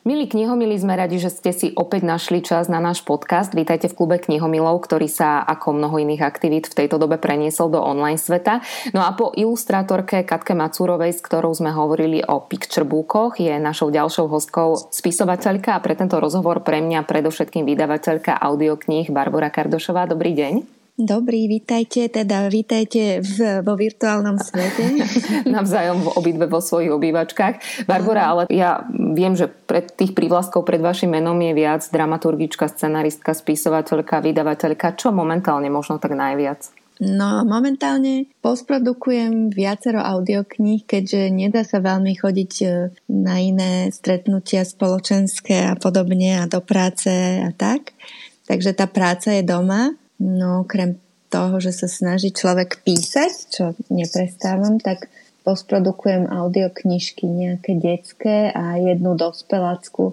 Milí 0.00 0.32
knihomili, 0.32 0.80
sme 0.80 0.96
radi, 0.96 1.20
že 1.20 1.28
ste 1.28 1.52
si 1.52 1.76
opäť 1.76 2.08
našli 2.08 2.40
čas 2.40 2.72
na 2.72 2.80
náš 2.80 3.04
podcast. 3.04 3.52
Vítajte 3.52 3.92
v 3.92 4.00
klube 4.00 4.16
knihomilov, 4.16 4.80
ktorý 4.80 5.04
sa 5.12 5.44
ako 5.44 5.76
mnoho 5.76 6.00
iných 6.00 6.24
aktivít 6.24 6.72
v 6.72 6.76
tejto 6.80 6.96
dobe 6.96 7.20
preniesol 7.20 7.68
do 7.68 7.84
online 7.84 8.16
sveta. 8.16 8.64
No 8.96 9.04
a 9.04 9.12
po 9.12 9.28
ilustrátorke 9.36 10.24
Katke 10.24 10.56
Macúrovej, 10.56 11.12
s 11.12 11.20
ktorou 11.20 11.52
sme 11.52 11.76
hovorili 11.76 12.24
o 12.24 12.40
picturebookoch, 12.40 13.44
je 13.44 13.52
našou 13.60 13.92
ďalšou 13.92 14.24
hostkou 14.32 14.88
spisovateľka 14.88 15.76
a 15.76 15.82
pre 15.84 15.92
tento 15.92 16.16
rozhovor 16.16 16.64
pre 16.64 16.80
mňa 16.80 17.04
predovšetkým 17.04 17.68
vydavateľka 17.68 18.40
audiokníh 18.40 19.12
Barbara 19.12 19.52
Kardošová. 19.52 20.08
Dobrý 20.08 20.32
deň. 20.32 20.79
Dobrý, 21.00 21.48
vítajte, 21.48 22.12
teda 22.12 22.52
vítajte 22.52 23.24
v, 23.24 23.64
vo 23.64 23.72
virtuálnom 23.72 24.36
svete. 24.36 25.00
Navzájom 25.48 26.04
v 26.04 26.12
obidve 26.12 26.44
vo 26.44 26.60
svojich 26.60 26.92
obývačkách. 26.92 27.88
Barbara, 27.88 28.28
ale 28.28 28.42
ja 28.52 28.84
viem, 28.92 29.32
že 29.32 29.48
pred 29.48 29.88
tých 29.96 30.12
prívlastkov 30.12 30.68
pred 30.68 30.84
vašim 30.84 31.08
menom 31.08 31.40
je 31.40 31.56
viac 31.56 31.80
dramaturgička, 31.88 32.68
scenaristka, 32.68 33.32
spisovateľka, 33.32 34.20
vydavateľka. 34.20 35.00
Čo 35.00 35.08
momentálne 35.08 35.72
možno 35.72 35.96
tak 35.96 36.12
najviac? 36.12 36.68
No 37.00 37.48
momentálne 37.48 38.28
postprodukujem 38.44 39.56
viacero 39.56 40.04
audiokníh, 40.04 40.84
keďže 40.84 41.32
nedá 41.32 41.64
sa 41.64 41.80
veľmi 41.80 42.12
chodiť 42.12 42.52
e, 42.60 42.66
na 43.08 43.40
iné 43.40 43.88
stretnutia 43.88 44.68
spoločenské 44.68 45.64
a 45.64 45.80
podobne 45.80 46.36
a 46.36 46.44
do 46.44 46.60
práce 46.60 47.08
a 47.40 47.48
tak. 47.56 47.96
Takže 48.44 48.76
tá 48.76 48.84
práca 48.84 49.32
je 49.32 49.40
doma 49.40 49.96
No 50.20 50.68
okrem 50.68 51.00
toho, 51.32 51.56
že 51.62 51.72
sa 51.72 51.88
snaží 51.88 52.34
človek 52.34 52.84
písať, 52.84 53.32
čo 53.48 53.64
neprestávam, 53.88 54.76
tak 54.76 55.08
postprodukujem 55.46 56.28
audioknižky 56.28 57.24
nejaké 57.24 57.72
detské 57.80 58.52
a 58.52 58.76
jednu 58.76 59.16
dospelácku, 59.16 60.12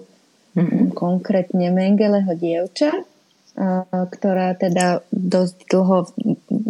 mm-hmm. 0.56 0.96
konkrétne 0.96 1.68
Mengeleho 1.68 2.32
dievča, 2.32 3.04
ktorá 3.90 4.56
teda 4.56 5.04
dosť 5.12 5.56
dlho 5.68 6.08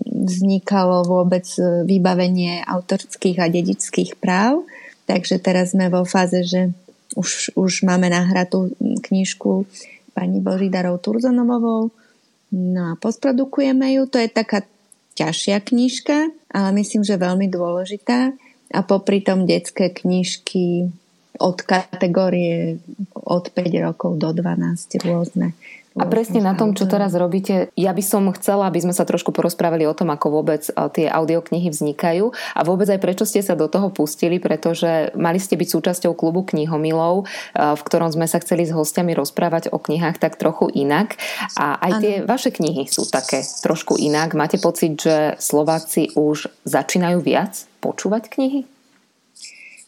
vznikalo 0.08 1.06
vôbec 1.06 1.46
vybavenie 1.86 2.64
autorských 2.64 3.38
a 3.38 3.46
dedičských 3.46 4.18
práv. 4.18 4.66
Takže 5.06 5.38
teraz 5.38 5.76
sme 5.76 5.92
vo 5.92 6.02
fáze, 6.02 6.42
že 6.42 6.74
už, 7.14 7.54
už 7.54 7.86
máme 7.86 8.10
nahratú 8.10 8.72
knižku 8.80 9.64
pani 10.16 10.42
Božidarou 10.42 10.98
Turzonovou 10.98 11.94
No 12.52 12.92
a 12.92 12.96
postprodukujeme 12.96 13.92
ju, 13.92 14.08
to 14.08 14.16
je 14.16 14.28
taká 14.32 14.64
ťažšia 15.18 15.60
knižka, 15.60 16.32
ale 16.54 16.68
myslím, 16.80 17.04
že 17.04 17.20
veľmi 17.20 17.50
dôležitá. 17.50 18.32
A 18.68 18.80
popri 18.84 19.24
tom 19.24 19.48
detské 19.48 19.92
knižky 19.92 20.92
od 21.40 21.58
kategórie 21.64 22.82
od 23.14 23.48
5 23.48 23.86
rokov 23.86 24.20
do 24.20 24.30
12 24.32 25.08
rôzne. 25.08 25.56
A 25.98 26.04
presne 26.06 26.38
na 26.38 26.54
tom, 26.54 26.72
čo 26.78 26.86
teraz 26.86 27.12
robíte, 27.18 27.74
ja 27.74 27.90
by 27.90 28.02
som 28.02 28.30
chcela, 28.38 28.70
aby 28.70 28.78
sme 28.78 28.94
sa 28.94 29.02
trošku 29.02 29.34
porozprávali 29.34 29.82
o 29.84 29.94
tom, 29.94 30.14
ako 30.14 30.40
vôbec 30.40 30.62
e, 30.64 30.72
tie 30.94 31.06
audioknihy 31.10 31.68
vznikajú 31.68 32.30
a 32.30 32.60
vôbec 32.62 32.86
aj 32.86 33.02
prečo 33.02 33.26
ste 33.26 33.42
sa 33.42 33.58
do 33.58 33.66
toho 33.66 33.90
pustili, 33.90 34.38
pretože 34.38 35.10
mali 35.18 35.42
ste 35.42 35.58
byť 35.58 35.68
súčasťou 35.68 36.14
klubu 36.14 36.46
knihomilov, 36.46 37.22
e, 37.22 37.24
v 37.74 37.82
ktorom 37.82 38.14
sme 38.14 38.30
sa 38.30 38.38
chceli 38.38 38.64
s 38.64 38.72
hostiami 38.72 39.18
rozprávať 39.18 39.74
o 39.74 39.78
knihách 39.82 40.22
tak 40.22 40.38
trochu 40.38 40.70
inak. 40.70 41.18
A 41.58 41.74
aj 41.82 41.92
tie 41.98 42.14
ano. 42.22 42.30
vaše 42.30 42.54
knihy 42.54 42.86
sú 42.86 43.04
také 43.10 43.42
trošku 43.42 43.98
inak. 43.98 44.38
Máte 44.38 44.62
pocit, 44.62 44.94
že 44.94 45.34
Slováci 45.42 46.14
už 46.14 46.46
začínajú 46.62 47.18
viac 47.20 47.66
počúvať 47.82 48.30
knihy? 48.30 48.60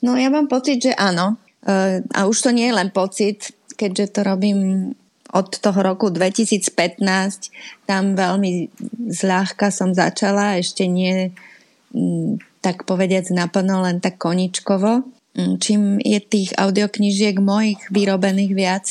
No 0.01 0.17
ja 0.17 0.33
mám 0.33 0.49
pocit, 0.49 0.81
že 0.81 0.93
áno. 0.97 1.39
E, 1.63 2.03
a 2.03 2.21
už 2.27 2.37
to 2.43 2.51
nie 2.51 2.67
je 2.67 2.75
len 2.75 2.91
pocit, 2.91 3.53
keďže 3.77 4.17
to 4.17 4.21
robím 4.25 4.59
od 5.31 5.49
toho 5.63 5.81
roku 5.83 6.11
2015 6.11 6.71
tam 7.87 8.19
veľmi 8.19 8.71
zľahka 9.11 9.71
som 9.71 9.95
začala, 9.95 10.59
ešte 10.59 10.91
nie 10.91 11.31
mm, 11.95 12.61
tak 12.61 12.85
povediac 12.85 13.31
naplno, 13.33 13.83
len 13.87 14.03
tak 14.03 14.19
koničkovo. 14.19 15.07
Mm, 15.39 15.55
čím 15.63 15.83
je 16.03 16.19
tých 16.19 16.51
audioknižiek 16.59 17.39
mojich 17.39 17.81
vyrobených 17.95 18.53
viac, 18.53 18.87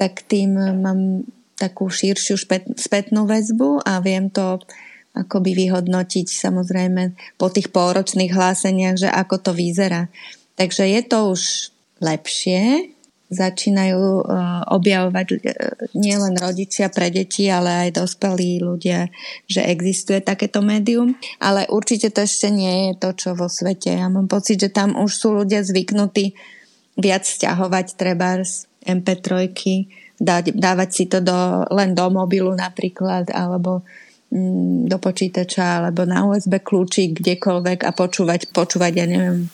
tak 0.00 0.24
tým 0.24 0.56
mám 0.80 1.24
takú 1.56 1.88
širšiu 1.88 2.36
spätnú 2.76 3.24
väzbu 3.24 3.80
a 3.84 4.00
viem 4.04 4.28
to 4.28 4.60
akoby 5.16 5.56
vyhodnotiť 5.56 6.28
samozrejme 6.28 7.16
po 7.40 7.48
tých 7.48 7.72
pôročných 7.72 8.36
hláseniach, 8.36 9.00
že 9.00 9.08
ako 9.08 9.40
to 9.40 9.52
vyzerá. 9.56 10.12
Takže 10.60 10.84
je 10.84 11.00
to 11.08 11.32
už 11.32 11.42
lepšie, 12.04 12.92
začínajú 13.26 14.22
uh, 14.22 14.62
objavovať 14.70 15.26
uh, 15.26 15.38
nielen 15.98 16.38
rodičia 16.38 16.88
pre 16.88 17.10
deti, 17.10 17.50
ale 17.50 17.88
aj 17.88 17.98
dospelí 17.98 18.62
ľudia, 18.62 19.10
že 19.50 19.66
existuje 19.66 20.22
takéto 20.22 20.62
médium. 20.62 21.18
Ale 21.42 21.66
určite 21.66 22.14
to 22.14 22.22
ešte 22.22 22.48
nie 22.54 22.90
je 22.90 22.92
to, 23.02 23.10
čo 23.18 23.28
vo 23.34 23.50
svete. 23.50 23.94
Ja 23.94 24.06
mám 24.06 24.30
pocit, 24.30 24.62
že 24.62 24.70
tam 24.70 24.94
už 24.94 25.10
sú 25.10 25.34
ľudia 25.34 25.66
zvyknutí 25.66 26.38
viac 26.96 27.28
stiahovať 27.28 27.86
treba 27.94 28.40
z 28.40 28.64
MP3, 28.88 29.52
dať, 30.16 30.56
dávať 30.56 30.90
si 30.90 31.04
to 31.06 31.20
do, 31.20 31.68
len 31.68 31.92
do 31.92 32.08
mobilu 32.08 32.56
napríklad, 32.56 33.28
alebo 33.30 33.84
mm, 34.32 34.88
do 34.88 34.96
počítača, 34.96 35.84
alebo 35.84 36.08
na 36.08 36.24
USB 36.24 36.56
kľúčik, 36.60 37.20
kdekoľvek 37.20 37.84
a 37.84 37.90
počúvať, 37.92 38.48
počúvať, 38.50 38.92
ja 38.96 39.06
neviem, 39.06 39.52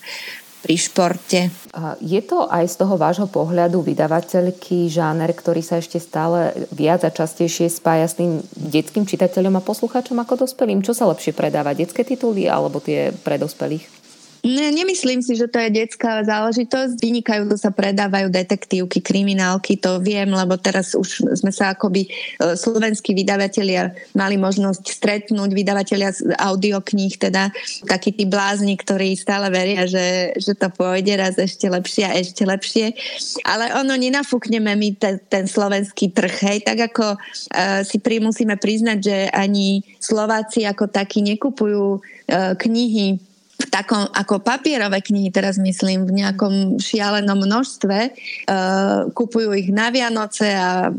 pri 0.62 0.76
športe. 0.78 1.50
Je 1.98 2.20
to 2.22 2.46
aj 2.46 2.70
z 2.70 2.74
toho 2.78 2.94
vášho 2.94 3.26
pohľadu 3.26 3.82
vydavateľky 3.82 4.86
žáner, 4.86 5.34
ktorý 5.34 5.60
sa 5.60 5.82
ešte 5.82 5.98
stále 5.98 6.54
viac 6.70 7.02
a 7.02 7.10
častejšie 7.10 7.66
spája 7.66 8.06
s 8.06 8.14
tým 8.16 8.38
detským 8.54 9.02
čitateľom 9.02 9.58
a 9.58 9.66
poslucháčom 9.66 10.16
ako 10.22 10.46
dospelým? 10.46 10.86
Čo 10.86 10.94
sa 10.94 11.10
lepšie 11.10 11.34
predáva, 11.34 11.74
detské 11.74 12.06
tituly 12.06 12.46
alebo 12.46 12.78
tie 12.78 13.10
pre 13.10 13.36
dospelých? 13.36 14.01
Ne, 14.42 14.74
nemyslím 14.74 15.22
si, 15.22 15.38
že 15.38 15.46
to 15.46 15.62
je 15.62 15.70
detská 15.70 16.26
záležitosť. 16.26 16.98
Vynikajúco 16.98 17.54
sa 17.54 17.70
predávajú 17.70 18.26
detektívky, 18.26 18.98
kriminálky, 18.98 19.78
to 19.78 20.02
viem, 20.02 20.26
lebo 20.34 20.58
teraz 20.58 20.98
už 20.98 21.38
sme 21.38 21.54
sa 21.54 21.78
akoby 21.78 22.10
e, 22.10 22.58
slovenskí 22.58 23.14
vydavatelia 23.14 23.94
mali 24.18 24.34
možnosť 24.34 24.82
stretnúť, 24.98 25.46
vydavatelia 25.54 26.10
audiokníh, 26.42 27.22
teda 27.22 27.54
takí 27.86 28.10
tí 28.10 28.26
blázni, 28.26 28.74
ktorí 28.74 29.14
stále 29.14 29.46
veria, 29.46 29.86
že, 29.86 30.34
že 30.34 30.58
to 30.58 30.74
pôjde 30.74 31.14
raz 31.22 31.38
ešte 31.38 31.70
lepšie 31.70 32.02
a 32.02 32.18
ešte 32.18 32.42
lepšie. 32.42 32.98
Ale 33.46 33.70
ono, 33.78 33.94
nenafúkneme 33.94 34.74
my 34.74 34.98
ten, 34.98 35.22
ten 35.30 35.46
slovenský 35.46 36.10
trh, 36.10 36.34
hej, 36.50 36.66
tak 36.66 36.90
ako 36.90 37.14
uh, 37.14 37.86
si 37.86 38.02
pri, 38.02 38.18
musíme 38.18 38.58
priznať, 38.58 38.98
že 38.98 39.16
ani 39.30 39.86
Slováci 40.02 40.66
ako 40.66 40.90
takí 40.90 41.22
nekupujú 41.22 42.02
uh, 42.02 42.58
knihy 42.58 43.30
v 43.62 43.66
takom, 43.70 44.10
ako 44.10 44.42
papierové 44.42 44.98
knihy, 44.98 45.30
teraz 45.30 45.54
myslím, 45.62 46.10
v 46.10 46.24
nejakom 46.24 46.82
šialenom 46.82 47.38
množstve, 47.38 47.98
uh, 48.10 49.06
kupujú 49.14 49.54
ich 49.54 49.70
na 49.70 49.94
Vianoce 49.94 50.50
a 50.50 50.90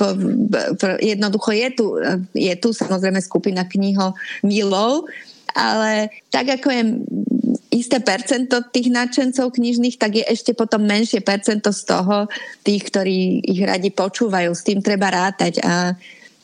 po, 0.00 0.16
po, 0.80 0.86
jednoducho 0.96 1.52
je 1.52 1.68
tu, 1.76 1.86
je 2.32 2.54
tu 2.56 2.72
samozrejme 2.72 3.20
skupina 3.20 3.68
kniho 3.68 4.16
milov, 4.40 5.04
ale 5.52 6.08
tak 6.30 6.48
ako 6.60 6.68
je 6.70 6.82
isté 7.70 8.02
percento 8.02 8.66
tých 8.70 8.90
nadšencov 8.90 9.54
knižných, 9.54 9.98
tak 9.98 10.18
je 10.18 10.24
ešte 10.26 10.54
potom 10.54 10.82
menšie 10.82 11.22
percento 11.22 11.70
z 11.70 11.82
toho 11.86 12.26
tých, 12.66 12.90
ktorí 12.90 13.46
ich 13.46 13.60
radi 13.62 13.94
počúvajú. 13.94 14.50
S 14.50 14.66
tým 14.66 14.82
treba 14.82 15.10
rátať 15.10 15.62
a 15.62 15.94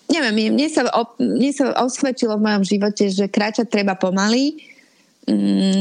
neviem, 0.06 0.54
mne 0.54 0.68
sa, 0.70 0.86
mne 1.18 1.50
sa 1.50 1.74
osvedčilo 1.82 2.38
v 2.38 2.46
mojom 2.46 2.64
živote, 2.66 3.10
že 3.10 3.26
kráčať 3.26 3.66
treba 3.66 3.98
pomaly, 3.98 4.54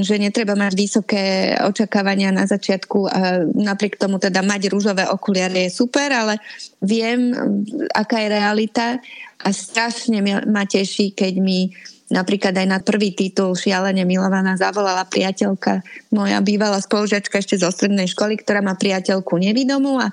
že 0.01 0.17
netreba 0.17 0.57
mať 0.57 0.73
vysoké 0.73 1.53
očakávania 1.61 2.33
na 2.33 2.49
začiatku 2.49 3.05
a 3.05 3.45
napriek 3.45 4.01
tomu 4.01 4.17
teda 4.17 4.41
mať 4.41 4.73
rúžové 4.73 5.05
okuliare 5.05 5.69
je 5.69 5.71
super, 5.85 6.09
ale 6.09 6.41
viem, 6.81 7.29
aká 7.93 8.25
je 8.25 8.33
realita 8.33 8.97
a 9.45 9.47
strašne 9.53 10.25
ma 10.49 10.65
teší, 10.65 11.13
keď 11.13 11.33
mi 11.37 11.69
napríklad 12.09 12.57
aj 12.57 12.67
na 12.69 12.81
prvý 12.81 13.13
titul 13.13 13.53
Šialene 13.53 14.01
milovaná 14.01 14.57
zavolala 14.57 15.05
priateľka, 15.05 15.85
moja 16.09 16.41
bývalá 16.41 16.81
spolužiačka 16.81 17.37
ešte 17.37 17.61
zo 17.61 17.69
strednej 17.69 18.09
školy, 18.09 18.41
ktorá 18.41 18.65
má 18.65 18.73
priateľku 18.73 19.37
nevidomú 19.37 20.01
a 20.01 20.09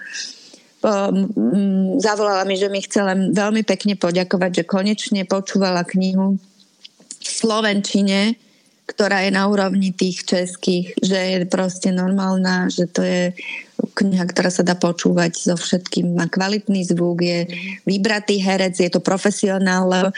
um, 0.85 1.97
zavolala 1.97 2.45
mi, 2.45 2.61
že 2.61 2.69
mi 2.69 2.85
chce 2.85 3.01
len 3.01 3.33
veľmi 3.33 3.65
pekne 3.65 3.97
poďakovať, 3.97 4.61
že 4.61 4.69
konečne 4.69 5.25
počúvala 5.25 5.89
knihu 5.89 6.37
v 7.17 7.29
Slovenčine, 7.29 8.37
ktorá 8.93 9.25
je 9.25 9.33
na 9.33 9.49
úrovni 9.49 9.97
tých 9.97 10.29
českých, 10.29 10.93
že 11.01 11.17
je 11.17 11.39
proste 11.49 11.89
normálna, 11.89 12.69
že 12.69 12.85
to 12.85 13.01
je 13.01 13.33
kniha, 13.83 14.25
ktorá 14.29 14.53
sa 14.53 14.63
dá 14.63 14.79
počúvať 14.79 15.33
so 15.53 15.57
všetkým, 15.59 16.15
má 16.15 16.31
kvalitný 16.31 16.87
zvuk, 16.87 17.25
je 17.25 17.49
vybratý 17.89 18.39
herec, 18.39 18.79
je 18.79 18.93
to 18.93 19.03
profesionál, 19.03 20.13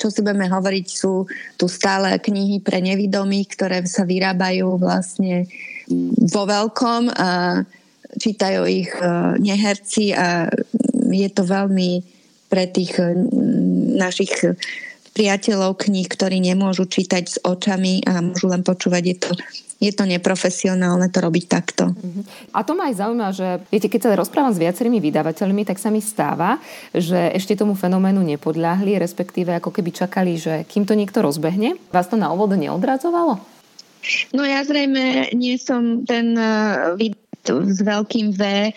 čo 0.00 0.06
si 0.10 0.20
budeme 0.24 0.50
hovoriť, 0.50 0.86
sú 0.88 1.28
tu 1.54 1.66
stále 1.70 2.18
knihy 2.18 2.58
pre 2.64 2.82
nevidomých, 2.82 3.54
ktoré 3.54 3.84
sa 3.86 4.02
vyrábajú 4.02 4.80
vlastne 4.80 5.46
vo 6.32 6.42
veľkom 6.48 7.14
a 7.14 7.62
čítajú 8.10 8.66
ich 8.66 8.90
e, 8.98 9.06
neherci 9.38 10.10
a 10.10 10.50
je 11.14 11.28
to 11.30 11.46
veľmi 11.46 12.02
pre 12.50 12.66
tých 12.66 12.98
našich 13.94 14.34
priateľov 15.20 15.76
kníh, 15.76 16.08
ktorí 16.08 16.40
nemôžu 16.40 16.88
čítať 16.88 17.24
s 17.28 17.36
očami 17.44 18.00
a 18.08 18.24
môžu 18.24 18.48
len 18.48 18.64
počúvať, 18.64 19.02
je 19.04 19.16
to, 19.20 19.30
je 19.76 19.92
to 19.92 20.08
neprofesionálne 20.08 21.12
to 21.12 21.20
robiť 21.20 21.44
takto. 21.44 21.92
Uh-huh. 21.92 22.24
A 22.56 22.64
to 22.64 22.72
ma 22.72 22.88
aj 22.88 23.04
zaujíma, 23.04 23.28
že 23.36 23.60
viete, 23.68 23.92
keď 23.92 24.00
sa 24.00 24.16
rozprávam 24.16 24.56
s 24.56 24.62
viacerými 24.64 24.96
vydavateľmi, 24.96 25.68
tak 25.68 25.76
sa 25.76 25.92
mi 25.92 26.00
stáva, 26.00 26.56
že 26.96 27.36
ešte 27.36 27.52
tomu 27.52 27.76
fenoménu 27.76 28.24
nepodľahli, 28.24 28.96
respektíve 28.96 29.52
ako 29.60 29.76
keby 29.76 29.92
čakali, 29.92 30.40
že 30.40 30.64
kým 30.64 30.88
to 30.88 30.96
niekto 30.96 31.20
rozbehne. 31.20 31.76
Vás 31.92 32.08
to 32.08 32.16
na 32.16 32.32
úvod 32.32 32.56
neodradzovalo? 32.56 33.60
No 34.32 34.42
ja 34.48 34.64
zrejme 34.64 35.36
nie 35.36 35.60
som 35.60 36.08
ten 36.08 36.32
uh, 36.32 36.96
s 37.48 37.78
veľkým 37.80 38.36
V, 38.36 38.42
e, 38.68 38.72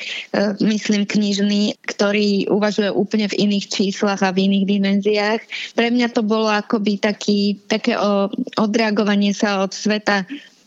myslím 0.63 1.03
knižný, 1.03 1.75
ktorý 1.83 2.47
uvažuje 2.47 2.89
úplne 2.91 3.27
v 3.27 3.49
iných 3.49 3.65
číslach 3.69 4.23
a 4.23 4.31
v 4.31 4.47
iných 4.47 4.65
dimenziách. 4.67 5.41
Pre 5.75 5.87
mňa 5.91 6.07
to 6.15 6.21
bolo 6.23 6.47
akoby 6.47 6.99
taký, 6.99 7.59
také 7.67 7.99
odreagovanie 8.55 9.35
sa 9.35 9.63
od 9.63 9.73
sveta 9.73 10.23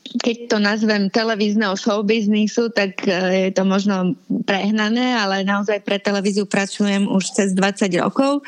keď 0.06 0.36
to 0.48 0.56
nazvem 0.62 1.10
televízneho 1.10 1.74
showbiznisu, 1.74 2.70
tak 2.72 3.04
e, 3.04 3.10
je 3.46 3.50
to 3.52 3.66
možno 3.66 4.14
prehnané, 4.46 5.18
ale 5.18 5.42
naozaj 5.42 5.82
pre 5.82 5.98
televíziu 5.98 6.46
pracujem 6.46 7.10
už 7.10 7.34
cez 7.34 7.52
20 7.52 7.90
rokov 8.00 8.46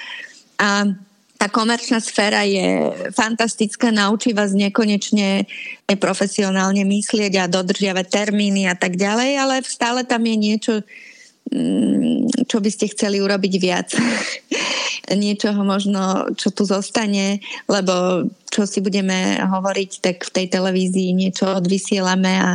a 0.59 0.87
tá 1.39 1.47
komerčná 1.47 2.03
sféra 2.03 2.43
je 2.43 2.91
fantastická, 3.15 3.95
naučí 3.95 4.35
vás 4.35 4.51
nekonečne 4.51 5.47
profesionálne 6.03 6.83
myslieť 6.83 7.33
a 7.39 7.47
dodržiavať 7.47 8.07
termíny 8.11 8.67
a 8.67 8.75
tak 8.75 8.99
ďalej, 8.99 9.31
ale 9.39 9.55
stále 9.63 10.03
tam 10.03 10.27
je 10.27 10.35
niečo, 10.37 10.75
mm, 11.55 12.51
čo 12.51 12.59
by 12.59 12.71
ste 12.75 12.91
chceli 12.91 13.23
urobiť 13.23 13.55
viac. 13.63 13.95
Niečoho 15.09 15.65
možno, 15.65 16.29
čo 16.37 16.53
tu 16.53 16.69
zostane, 16.69 17.41
lebo 17.65 18.29
čo 18.53 18.69
si 18.69 18.85
budeme 18.85 19.41
hovoriť, 19.41 19.91
tak 20.05 20.29
v 20.29 20.35
tej 20.43 20.47
televízii 20.53 21.17
niečo 21.17 21.49
odvysielame 21.55 22.33
a 22.35 22.51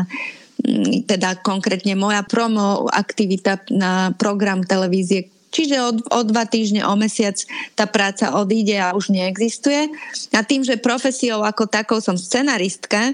mm, 0.59 1.07
teda 1.07 1.39
konkrétne 1.39 1.95
moja 1.95 2.21
promo 2.27 2.91
aktivita 2.91 3.63
na 3.73 4.11
program 4.13 4.61
televízie, 4.61 5.32
Čiže 5.53 5.77
od, 5.85 5.97
o 6.09 6.19
dva 6.25 6.49
týždne, 6.49 6.81
o 6.81 6.97
mesiac 6.97 7.37
tá 7.77 7.85
práca 7.85 8.33
odíde 8.33 8.73
a 8.81 8.97
už 8.97 9.13
neexistuje. 9.13 9.85
A 10.33 10.41
tým, 10.41 10.65
že 10.65 10.81
profesiou 10.81 11.45
ako 11.45 11.69
takou 11.69 12.01
som 12.01 12.17
scenaristka, 12.17 13.13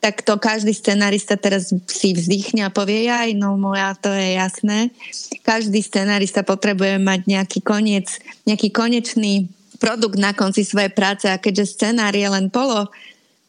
tak 0.00 0.24
to 0.24 0.40
každý 0.40 0.72
scenarista 0.72 1.36
teraz 1.36 1.72
si 1.88 2.14
vzdychne 2.16 2.64
a 2.64 2.70
povie, 2.72 3.10
aj 3.10 3.36
no 3.36 3.60
moja, 3.60 3.92
to 3.98 4.08
je 4.08 4.38
jasné. 4.38 4.78
Každý 5.44 5.82
scenarista 5.84 6.46
potrebuje 6.46 6.96
mať 7.02 7.20
nejaký 7.28 7.60
koniec, 7.60 8.22
nejaký 8.48 8.72
konečný 8.72 9.50
produkt 9.76 10.16
na 10.16 10.32
konci 10.32 10.64
svojej 10.64 10.92
práce 10.92 11.28
a 11.28 11.40
keďže 11.40 11.76
scenár 11.76 12.16
je 12.16 12.24
len 12.24 12.48
polo 12.48 12.88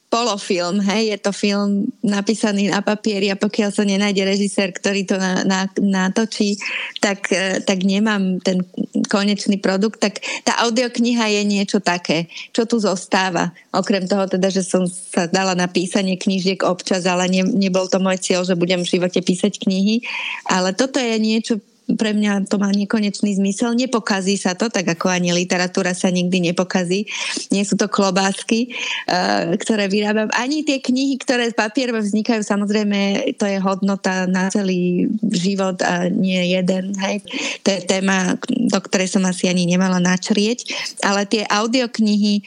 polofilm, 0.07 0.79
hej, 0.79 1.11
je 1.11 1.17
to 1.19 1.31
film 1.35 1.91
napísaný 1.99 2.71
na 2.71 2.79
papieri 2.79 3.27
a 3.27 3.35
pokiaľ 3.35 3.69
sa 3.75 3.83
nenájde 3.83 4.23
režisér, 4.23 4.71
ktorý 4.71 5.03
to 5.03 5.19
na, 5.19 5.43
na, 5.43 5.67
natočí, 5.75 6.55
tak, 7.03 7.27
e, 7.27 7.59
tak 7.59 7.83
nemám 7.83 8.39
ten 8.39 8.63
konečný 9.11 9.59
produkt, 9.59 9.99
tak 9.99 10.23
tá 10.47 10.63
audiokniha 10.63 11.27
je 11.27 11.41
niečo 11.43 11.83
také, 11.83 12.31
čo 12.55 12.63
tu 12.63 12.79
zostáva. 12.79 13.51
Okrem 13.75 14.07
toho 14.07 14.31
teda, 14.31 14.47
že 14.47 14.63
som 14.63 14.87
sa 14.87 15.27
dala 15.27 15.59
na 15.59 15.67
písanie 15.67 16.15
knížiek 16.15 16.63
občas, 16.63 17.03
ale 17.03 17.27
ne, 17.27 17.43
nebol 17.43 17.91
to 17.91 17.99
môj 17.99 18.15
cieľ, 18.23 18.47
že 18.47 18.55
budem 18.55 18.87
v 18.87 18.91
živote 18.95 19.19
písať 19.19 19.59
knihy, 19.59 20.07
ale 20.47 20.71
toto 20.71 21.03
je 21.03 21.19
niečo, 21.19 21.59
pre 21.95 22.11
mňa 22.11 22.51
to 22.51 22.59
má 22.59 22.67
nekonečný 22.67 23.39
zmysel. 23.39 23.71
Nepokazí 23.71 24.35
sa 24.35 24.59
to, 24.59 24.67
tak 24.67 24.83
ako 24.83 25.07
ani 25.07 25.31
literatúra 25.31 25.95
sa 25.95 26.11
nikdy 26.11 26.51
nepokazí. 26.51 27.07
Nie 27.47 27.63
sú 27.63 27.79
to 27.79 27.87
klobásky, 27.87 28.75
uh, 29.07 29.55
ktoré 29.55 29.87
vyrábam. 29.87 30.27
Ani 30.35 30.67
tie 30.67 30.83
knihy, 30.83 31.15
ktoré 31.23 31.47
z 31.47 31.55
papierov 31.55 32.03
vznikajú, 32.03 32.43
samozrejme, 32.43 33.31
to 33.39 33.47
je 33.47 33.57
hodnota 33.63 34.27
na 34.27 34.51
celý 34.51 35.07
život 35.31 35.79
a 35.79 36.11
nie 36.11 36.51
jeden. 36.51 36.91
Hej. 36.99 37.23
To 37.63 37.71
je 37.71 37.79
téma, 37.87 38.35
do 38.47 38.79
ktorej 38.83 39.07
som 39.07 39.23
asi 39.23 39.47
ani 39.47 39.63
nemala 39.63 40.03
načrieť. 40.03 40.67
Ale 41.07 41.23
tie 41.23 41.47
audioknihy 41.47 42.43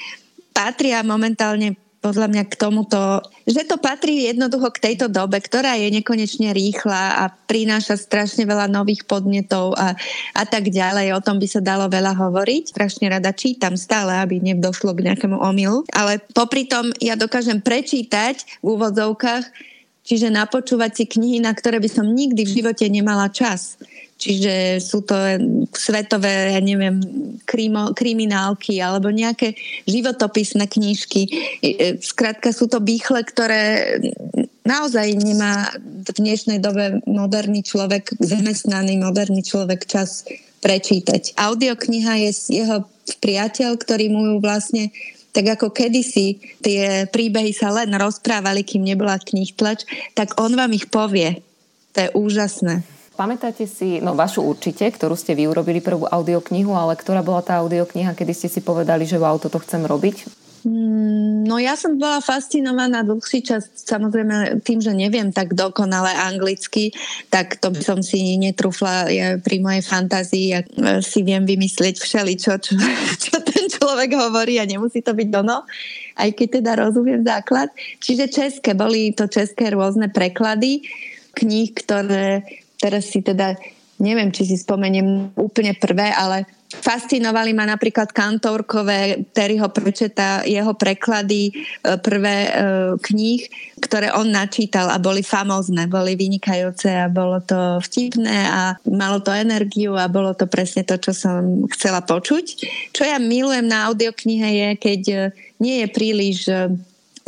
patria 0.52 1.00
momentálne 1.00 1.80
podľa 2.00 2.32
mňa 2.32 2.44
k 2.48 2.54
tomuto, 2.56 3.20
že 3.44 3.68
to 3.68 3.76
patrí 3.76 4.24
jednoducho 4.24 4.72
k 4.72 4.82
tejto 4.90 5.12
dobe, 5.12 5.36
ktorá 5.36 5.76
je 5.76 5.92
nekonečne 5.92 6.48
rýchla 6.56 7.20
a 7.20 7.28
prináša 7.28 8.00
strašne 8.00 8.48
veľa 8.48 8.72
nových 8.72 9.04
podnetov 9.04 9.76
a, 9.76 9.92
a 10.32 10.44
tak 10.48 10.72
ďalej. 10.72 11.12
O 11.12 11.20
tom 11.20 11.36
by 11.36 11.44
sa 11.44 11.60
dalo 11.60 11.92
veľa 11.92 12.16
hovoriť. 12.16 12.72
Strašne 12.72 13.12
rada 13.12 13.36
čítam 13.36 13.76
stále, 13.76 14.16
aby 14.16 14.40
nedošlo 14.40 14.96
k 14.96 15.12
nejakému 15.12 15.36
omylu. 15.36 15.84
Ale 15.92 16.24
popri 16.32 16.64
tom 16.64 16.88
ja 17.04 17.20
dokážem 17.20 17.60
prečítať 17.60 18.64
v 18.64 18.80
úvodzovkách, 18.80 19.44
čiže 20.00 20.32
napočúvať 20.32 20.90
si 20.96 21.04
knihy, 21.04 21.38
na 21.44 21.52
ktoré 21.52 21.84
by 21.84 21.90
som 21.92 22.08
nikdy 22.08 22.48
v 22.48 22.64
živote 22.64 22.88
nemala 22.88 23.28
čas. 23.28 23.76
Čiže 24.20 24.84
sú 24.84 25.00
to 25.00 25.16
svetové, 25.72 26.52
ja 26.52 26.60
neviem, 26.60 27.00
krimo, 27.48 27.96
kriminálky 27.96 28.76
alebo 28.76 29.08
nejaké 29.08 29.56
životopisné 29.88 30.68
knižky. 30.68 31.22
Skrátka 32.04 32.52
sú 32.52 32.68
to 32.68 32.84
býchle, 32.84 33.24
ktoré 33.24 33.96
naozaj 34.68 35.16
nemá 35.16 35.72
v 35.80 36.08
dnešnej 36.12 36.60
dobe 36.60 37.00
moderný 37.08 37.64
človek, 37.64 38.12
zamestnaný 38.20 39.00
moderný 39.00 39.40
človek 39.40 39.88
čas 39.88 40.28
prečítať. 40.60 41.40
Audiokniha 41.40 42.20
je 42.28 42.60
jeho 42.60 42.84
priateľ, 43.24 43.80
ktorý 43.80 44.12
mu 44.12 44.22
ju 44.28 44.36
vlastne 44.44 44.92
tak 45.32 45.56
ako 45.56 45.72
kedysi 45.72 46.42
tie 46.60 47.08
príbehy 47.08 47.56
sa 47.56 47.72
len 47.72 47.88
rozprávali, 47.96 48.68
kým 48.68 48.84
nebola 48.84 49.16
knih 49.16 49.56
tlač, 49.56 49.88
tak 50.12 50.36
on 50.36 50.52
vám 50.52 50.76
ich 50.76 50.92
povie. 50.92 51.40
To 51.96 51.98
je 52.04 52.08
úžasné. 52.12 52.99
Pamätáte 53.20 53.68
si, 53.68 54.00
no 54.00 54.16
vašu 54.16 54.40
určite, 54.40 54.88
ktorú 54.88 55.12
ste 55.12 55.36
vy 55.36 55.44
urobili 55.44 55.84
prvú 55.84 56.08
audioknihu, 56.08 56.72
ale 56.72 56.96
ktorá 56.96 57.20
bola 57.20 57.44
tá 57.44 57.60
audiokniha, 57.60 58.16
kedy 58.16 58.32
ste 58.32 58.48
si 58.48 58.64
povedali, 58.64 59.04
že 59.04 59.20
wow, 59.20 59.36
toto 59.36 59.60
chcem 59.60 59.84
robiť? 59.84 60.24
Mm, 60.64 61.44
no 61.44 61.60
ja 61.60 61.76
som 61.76 62.00
bola 62.00 62.24
fascinovaná 62.24 63.04
dlhší 63.04 63.44
čas, 63.44 63.68
samozrejme 63.76 64.64
tým, 64.64 64.80
že 64.80 64.96
neviem 64.96 65.36
tak 65.36 65.52
dokonale 65.52 66.08
anglicky, 66.16 66.96
tak 67.28 67.60
to 67.60 67.68
by 67.68 67.84
som 67.84 68.00
si 68.00 68.40
netrúfla 68.40 69.12
ja, 69.12 69.36
pri 69.36 69.60
mojej 69.60 69.84
fantázii. 69.84 70.44
Ja 70.56 70.60
e, 70.64 71.04
si 71.04 71.20
viem 71.20 71.44
vymyslieť 71.44 72.00
všeličo, 72.00 72.52
čo, 72.56 72.72
čo 73.28 73.36
ten 73.44 73.68
človek 73.68 74.16
hovorí 74.16 74.56
a 74.56 74.64
nemusí 74.64 75.04
to 75.04 75.12
byť 75.12 75.28
dono, 75.28 75.68
aj 76.16 76.32
keď 76.32 76.64
teda 76.64 76.72
rozumiem 76.88 77.20
základ. 77.20 77.68
Čiže 78.00 78.32
české, 78.32 78.72
boli 78.72 79.12
to 79.12 79.28
české 79.28 79.76
rôzne 79.76 80.08
preklady 80.08 80.88
kníh, 81.36 81.70
ktoré 81.72 82.44
teraz 82.80 83.12
si 83.12 83.20
teda 83.20 83.54
neviem, 84.00 84.32
či 84.32 84.48
si 84.48 84.56
spomeniem 84.56 85.36
úplne 85.36 85.76
prvé, 85.76 86.08
ale 86.10 86.48
fascinovali 86.70 87.52
ma 87.52 87.68
napríklad 87.68 88.14
kantorkové, 88.14 89.28
Terryho 89.34 89.68
prečeta, 89.68 90.46
jeho 90.46 90.72
preklady 90.72 91.50
e, 91.50 91.52
prvé 92.00 92.36
e, 92.46 92.50
kníh, 92.96 93.42
ktoré 93.82 94.14
on 94.16 94.30
načítal 94.30 94.88
a 94.88 95.02
boli 95.02 95.20
famózne, 95.20 95.90
boli 95.90 96.16
vynikajúce 96.16 96.88
a 96.88 97.12
bolo 97.12 97.42
to 97.44 97.82
vtipné 97.84 98.48
a 98.48 98.78
malo 98.88 99.20
to 99.20 99.34
energiu 99.34 99.98
a 99.98 100.08
bolo 100.08 100.32
to 100.32 100.48
presne 100.48 100.86
to, 100.86 100.96
čo 100.96 101.12
som 101.12 101.68
chcela 101.74 102.00
počuť. 102.00 102.46
Čo 102.94 103.02
ja 103.04 103.20
milujem 103.20 103.68
na 103.68 103.90
audioknihe 103.92 104.48
je, 104.48 104.68
keď 104.80 105.00
e, 105.10 105.16
nie 105.60 105.84
je 105.84 105.88
príliš 105.92 106.38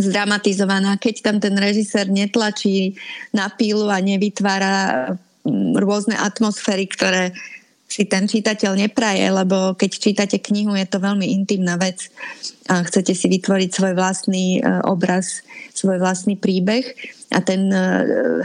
zdramatizovaná, 0.01 0.97
keď 0.97 1.15
tam 1.21 1.37
ten 1.37 1.53
režisér 1.53 2.09
netlačí 2.09 2.97
na 3.31 3.53
pílu 3.53 3.93
a 3.93 4.01
nevytvára 4.01 4.75
rôzne 5.77 6.15
atmosféry, 6.15 6.87
ktoré 6.87 7.35
si 7.93 8.09
ten 8.09 8.25
čítateľ 8.25 8.89
nepraje, 8.89 9.29
lebo 9.29 9.77
keď 9.77 9.91
čítate 9.93 10.41
knihu, 10.41 10.73
je 10.73 10.89
to 10.89 10.97
veľmi 10.97 11.29
intimná 11.29 11.77
vec 11.77 12.09
a 12.73 12.81
chcete 12.89 13.13
si 13.13 13.29
vytvoriť 13.29 13.69
svoj 13.69 13.93
vlastný 13.93 14.59
e, 14.59 14.61
obraz, 14.89 15.45
svoj 15.77 16.01
vlastný 16.01 16.41
príbeh 16.41 16.89
a 17.37 17.45
ten 17.45 17.69
e, 17.69 17.85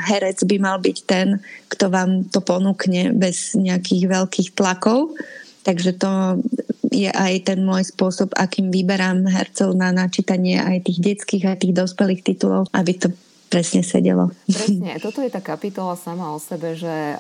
herec 0.04 0.44
by 0.44 0.58
mal 0.60 0.84
byť 0.84 0.98
ten, 1.08 1.40
kto 1.72 1.88
vám 1.88 2.28
to 2.28 2.44
ponúkne 2.44 3.16
bez 3.16 3.56
nejakých 3.56 4.12
veľkých 4.12 4.50
tlakov. 4.52 5.16
Takže 5.64 5.96
to 5.96 6.44
je 6.92 7.12
aj 7.12 7.48
ten 7.48 7.64
môj 7.64 7.88
spôsob, 7.92 8.36
akým 8.36 8.72
vyberám 8.72 9.28
hercov 9.28 9.76
na 9.76 9.92
načítanie 9.96 10.60
aj 10.60 10.88
tých 10.92 11.00
detských, 11.04 11.44
aj 11.56 11.58
tých 11.64 11.76
dospelých 11.76 12.24
titulov, 12.24 12.68
aby 12.76 12.96
to 13.00 13.08
presne 13.48 13.82
sedelo. 13.84 14.32
Presne, 14.48 15.00
toto 15.00 15.24
je 15.24 15.32
tá 15.32 15.40
kapitola 15.40 15.96
sama 15.96 16.36
o 16.36 16.40
sebe, 16.40 16.76
že 16.76 17.16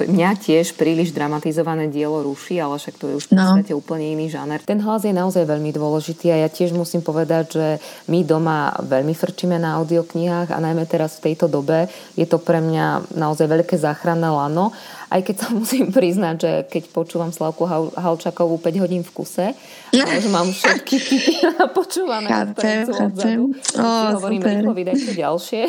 mňa 0.00 0.30
tiež 0.38 0.76
príliš 0.76 1.16
dramatizované 1.16 1.88
dielo 1.88 2.20
ruší, 2.20 2.60
ale 2.60 2.76
však 2.76 2.94
to 3.00 3.04
je 3.08 3.14
už 3.16 3.24
v 3.28 3.32
no. 3.32 3.40
podstate 3.40 3.72
no. 3.72 3.80
úplne 3.80 4.06
iný 4.12 4.28
žáner. 4.28 4.60
Ten 4.62 4.80
hlas 4.84 5.02
je 5.08 5.12
naozaj 5.16 5.48
veľmi 5.48 5.72
dôležitý 5.72 6.28
a 6.30 6.44
ja 6.44 6.48
tiež 6.52 6.76
musím 6.76 7.00
povedať, 7.00 7.44
že 7.56 7.66
my 8.12 8.22
doma 8.22 8.76
veľmi 8.84 9.16
frčíme 9.16 9.56
na 9.56 9.80
audioknihách 9.80 10.52
a 10.52 10.58
najmä 10.60 10.84
teraz 10.84 11.16
v 11.18 11.32
tejto 11.32 11.48
dobe 11.48 11.88
je 12.14 12.28
to 12.28 12.36
pre 12.36 12.60
mňa 12.60 13.16
naozaj 13.16 13.48
veľké 13.48 13.80
záchranné 13.80 14.28
lano 14.28 14.76
aj 15.08 15.20
keď 15.24 15.36
sa 15.36 15.48
musím 15.58 15.88
priznať, 15.88 16.36
že 16.36 16.52
keď 16.68 16.82
počúvam 16.92 17.32
Slavku 17.32 17.64
Halčakovú 17.96 18.60
5 18.60 18.82
hodín 18.84 19.02
v 19.04 19.10
kuse, 19.12 19.46
ale 19.88 20.20
že 20.20 20.28
mám 20.28 20.48
všetky 20.52 20.96
typy 21.08 21.32
počúvané 21.72 22.28
chápem, 22.28 22.84
chápem. 22.84 23.38
O, 23.80 23.84
hovorím 24.20 24.40
super. 24.44 24.52
rýchlo, 24.52 24.72
vydajte 24.76 25.12
ďalšie. 25.16 25.62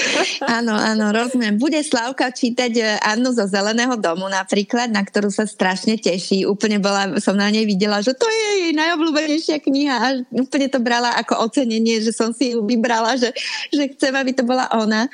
Áno, 0.60 0.74
áno, 0.74 1.12
rozumiem. 1.14 1.60
Bude 1.60 1.78
Slavka 1.84 2.32
čítať 2.32 2.72
e, 2.74 2.82
Annu 3.04 3.30
zo 3.30 3.44
Zeleného 3.46 3.94
domu 3.96 4.26
napríklad, 4.26 4.90
na 4.90 5.04
ktorú 5.04 5.30
sa 5.30 5.46
strašne 5.46 6.00
teší. 6.00 6.48
Úplne 6.48 6.80
bola, 6.82 7.20
som 7.22 7.36
na 7.36 7.48
nej 7.52 7.62
videla, 7.68 8.02
že 8.02 8.16
to 8.16 8.26
je 8.26 8.48
jej 8.66 8.72
najobľúbenejšia 8.74 9.56
kniha 9.62 9.94
a 9.94 10.08
úplne 10.34 10.66
to 10.66 10.82
brala 10.82 11.14
ako 11.20 11.46
ocenenie, 11.46 12.02
že 12.02 12.10
som 12.10 12.34
si 12.34 12.56
ju 12.56 12.64
vybrala, 12.64 13.14
že, 13.20 13.30
že 13.70 13.92
chcem, 13.94 14.12
aby 14.16 14.32
to 14.34 14.42
bola 14.42 14.66
ona. 14.74 15.06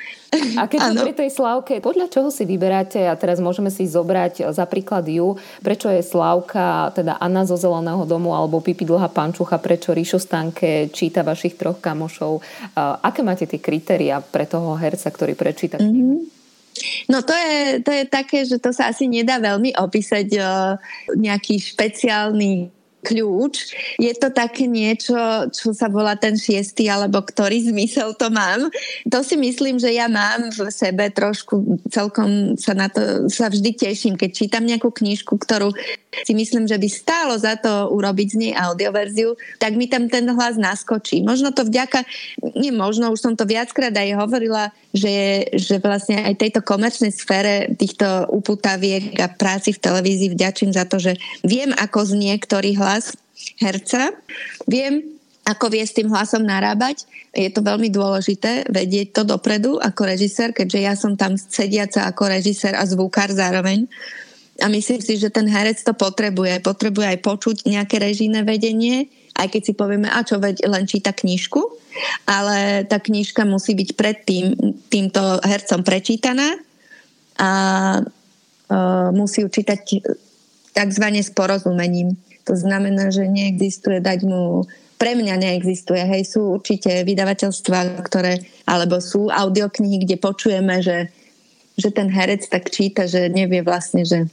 A 0.57 0.67
keď 0.67 0.95
pri 0.95 1.13
tej 1.15 1.29
Slavke, 1.31 1.79
podľa 1.79 2.07
čoho 2.11 2.29
si 2.33 2.43
vyberáte, 2.43 2.99
a 3.03 3.13
teraz 3.15 3.39
môžeme 3.39 3.66
si 3.69 3.89
zobrať 3.89 4.51
za 4.51 4.65
príklad 4.65 5.07
ju, 5.07 5.35
prečo 5.63 5.91
je 5.91 6.03
Slavka, 6.03 6.91
teda 6.95 7.17
Anna 7.17 7.43
zo 7.43 7.59
Zeleného 7.59 8.07
domu, 8.07 8.31
alebo 8.35 8.63
Pipi 8.63 8.87
Dlhá 8.87 9.11
pančucha, 9.11 9.59
prečo 9.59 9.91
Ríšo 9.95 10.19
Stanke 10.19 10.89
číta 10.91 11.23
vašich 11.23 11.59
troch 11.59 11.79
kamošov. 11.79 12.39
Aké 12.77 13.21
máte 13.25 13.49
tie 13.49 13.59
kritéria 13.59 14.19
pre 14.23 14.47
toho 14.47 14.77
herca, 14.77 15.11
ktorý 15.11 15.33
prečíta 15.35 15.81
knihu? 15.81 16.23
Mm-hmm. 16.23 16.35
No 17.09 17.25
to 17.25 17.33
je, 17.33 17.81
to 17.81 17.89
je 17.89 18.05
také, 18.05 18.45
že 18.45 18.61
to 18.61 18.69
sa 18.69 18.93
asi 18.93 19.09
nedá 19.09 19.41
veľmi 19.41 19.73
opísať 19.73 20.27
uh, 20.37 20.77
nejaký 21.17 21.57
špeciálny 21.57 22.76
kľúč. 23.07 23.71
Je 23.95 24.11
to 24.19 24.27
také 24.35 24.67
niečo, 24.67 25.15
čo 25.55 25.71
sa 25.71 25.87
volá 25.87 26.19
ten 26.19 26.35
šiestý, 26.35 26.91
alebo 26.91 27.23
ktorý 27.23 27.71
zmysel 27.71 28.19
to 28.19 28.27
mám. 28.27 28.67
To 29.07 29.23
si 29.23 29.39
myslím, 29.39 29.79
že 29.79 29.95
ja 29.95 30.11
mám 30.11 30.51
v 30.51 30.67
sebe 30.67 31.07
trošku, 31.07 31.79
celkom 31.87 32.59
sa 32.59 32.75
na 32.75 32.91
to 32.91 33.31
sa 33.31 33.47
vždy 33.47 33.71
teším, 33.79 34.19
keď 34.19 34.29
čítam 34.35 34.67
nejakú 34.67 34.91
knižku, 34.91 35.39
ktorú 35.39 35.71
si 36.23 36.33
myslím, 36.33 36.65
že 36.65 36.79
by 36.79 36.87
stálo 36.89 37.33
za 37.37 37.59
to 37.59 37.91
urobiť 37.93 38.27
z 38.33 38.39
nej 38.39 38.53
audioverziu, 38.55 39.37
tak 39.61 39.75
mi 39.75 39.85
tam 39.85 40.07
ten 40.07 40.25
hlas 40.31 40.55
naskočí. 40.57 41.21
Možno 41.21 41.53
to 41.53 41.67
vďaka, 41.67 42.07
nie 42.57 42.73
možno, 42.73 43.13
už 43.13 43.21
som 43.21 43.33
to 43.35 43.45
viackrát 43.45 43.93
aj 43.93 44.17
hovorila, 44.17 44.73
že, 44.95 45.45
že 45.53 45.77
vlastne 45.77 46.23
aj 46.23 46.39
tejto 46.39 46.61
komerčnej 46.63 47.13
sfére 47.13 47.69
týchto 47.75 48.27
uputaviek 48.33 49.19
a 49.19 49.29
práci 49.29 49.75
v 49.75 49.83
televízii 49.83 50.33
vďačím 50.33 50.71
za 50.73 50.87
to, 50.87 50.97
že 50.97 51.19
viem, 51.45 51.75
ako 51.75 52.07
znie 52.07 52.33
ktorý 52.39 52.79
hlas 52.79 53.13
herca, 53.61 54.15
viem, 54.65 55.17
ako 55.47 55.71
vie 55.71 55.83
s 55.87 55.95
tým 55.95 56.11
hlasom 56.11 56.43
narábať. 56.43 57.07
Je 57.31 57.47
to 57.47 57.63
veľmi 57.63 57.87
dôležité 57.87 58.67
vedieť 58.67 59.15
to 59.15 59.23
dopredu 59.23 59.79
ako 59.79 60.03
režisér, 60.03 60.51
keďže 60.51 60.79
ja 60.83 60.93
som 60.99 61.15
tam 61.15 61.39
sediaca 61.39 62.03
ako 62.03 62.27
režisér 62.27 62.75
a 62.75 62.83
zvukár 62.83 63.31
zároveň. 63.31 63.87
A 64.61 64.67
myslím 64.73 65.01
si, 65.01 65.21
že 65.21 65.29
ten 65.29 65.45
herec 65.45 65.77
to 65.85 65.93
potrebuje. 65.93 66.65
Potrebuje 66.65 67.17
aj 67.17 67.19
počuť 67.21 67.55
nejaké 67.69 68.01
režijné 68.01 68.41
vedenie, 68.41 69.05
aj 69.37 69.53
keď 69.53 69.61
si 69.61 69.73
povieme, 69.77 70.09
a 70.09 70.25
čo 70.25 70.41
len 70.41 70.85
číta 70.89 71.13
knižku, 71.13 71.61
ale 72.25 72.89
tá 72.89 72.97
knižka 72.97 73.45
musí 73.45 73.77
byť 73.77 73.89
pred 73.93 74.17
tým, 74.25 74.45
týmto 74.89 75.21
hercom 75.45 75.85
prečítaná 75.85 76.57
a 77.37 77.51
uh, 78.01 79.09
musí 79.13 79.45
ju 79.45 79.49
čítať 79.53 79.79
takzvané 80.73 81.21
s 81.21 81.29
porozumením. 81.29 82.17
To 82.49 82.57
znamená, 82.57 83.13
že 83.13 83.29
neexistuje 83.29 84.01
dať 84.01 84.25
mu 84.25 84.65
pre 84.97 85.13
mňa 85.13 85.37
neexistuje. 85.37 86.01
Hej, 86.01 86.33
sú 86.33 86.57
určite 86.57 87.05
vydavateľstva, 87.05 88.01
ktoré, 88.01 88.41
alebo 88.65 88.97
sú 88.97 89.29
audioknihy, 89.29 90.01
kde 90.03 90.17
počujeme, 90.17 90.81
že 90.81 91.13
že 91.77 91.93
ten 91.93 92.09
herec 92.09 92.49
tak 92.49 92.73
číta, 92.73 93.05
že 93.05 93.29
nevie 93.29 93.61
vlastne, 93.61 94.01
že 94.01 94.25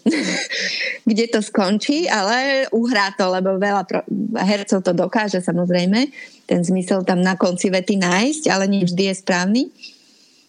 kde 1.09 1.25
to 1.29 1.45
skončí, 1.45 2.09
ale 2.09 2.65
uhrá 2.73 3.13
to, 3.13 3.29
lebo 3.29 3.61
veľa 3.61 3.85
pro- 3.85 4.09
hercov 4.41 4.81
to 4.81 4.97
dokáže 4.97 5.45
samozrejme, 5.45 6.09
ten 6.49 6.61
zmysel 6.65 7.05
tam 7.05 7.21
na 7.21 7.37
konci 7.37 7.69
vety 7.69 8.01
nájsť, 8.01 8.49
ale 8.49 8.65
nie 8.65 8.89
vždy 8.89 9.13
je 9.13 9.15
správny. 9.21 9.63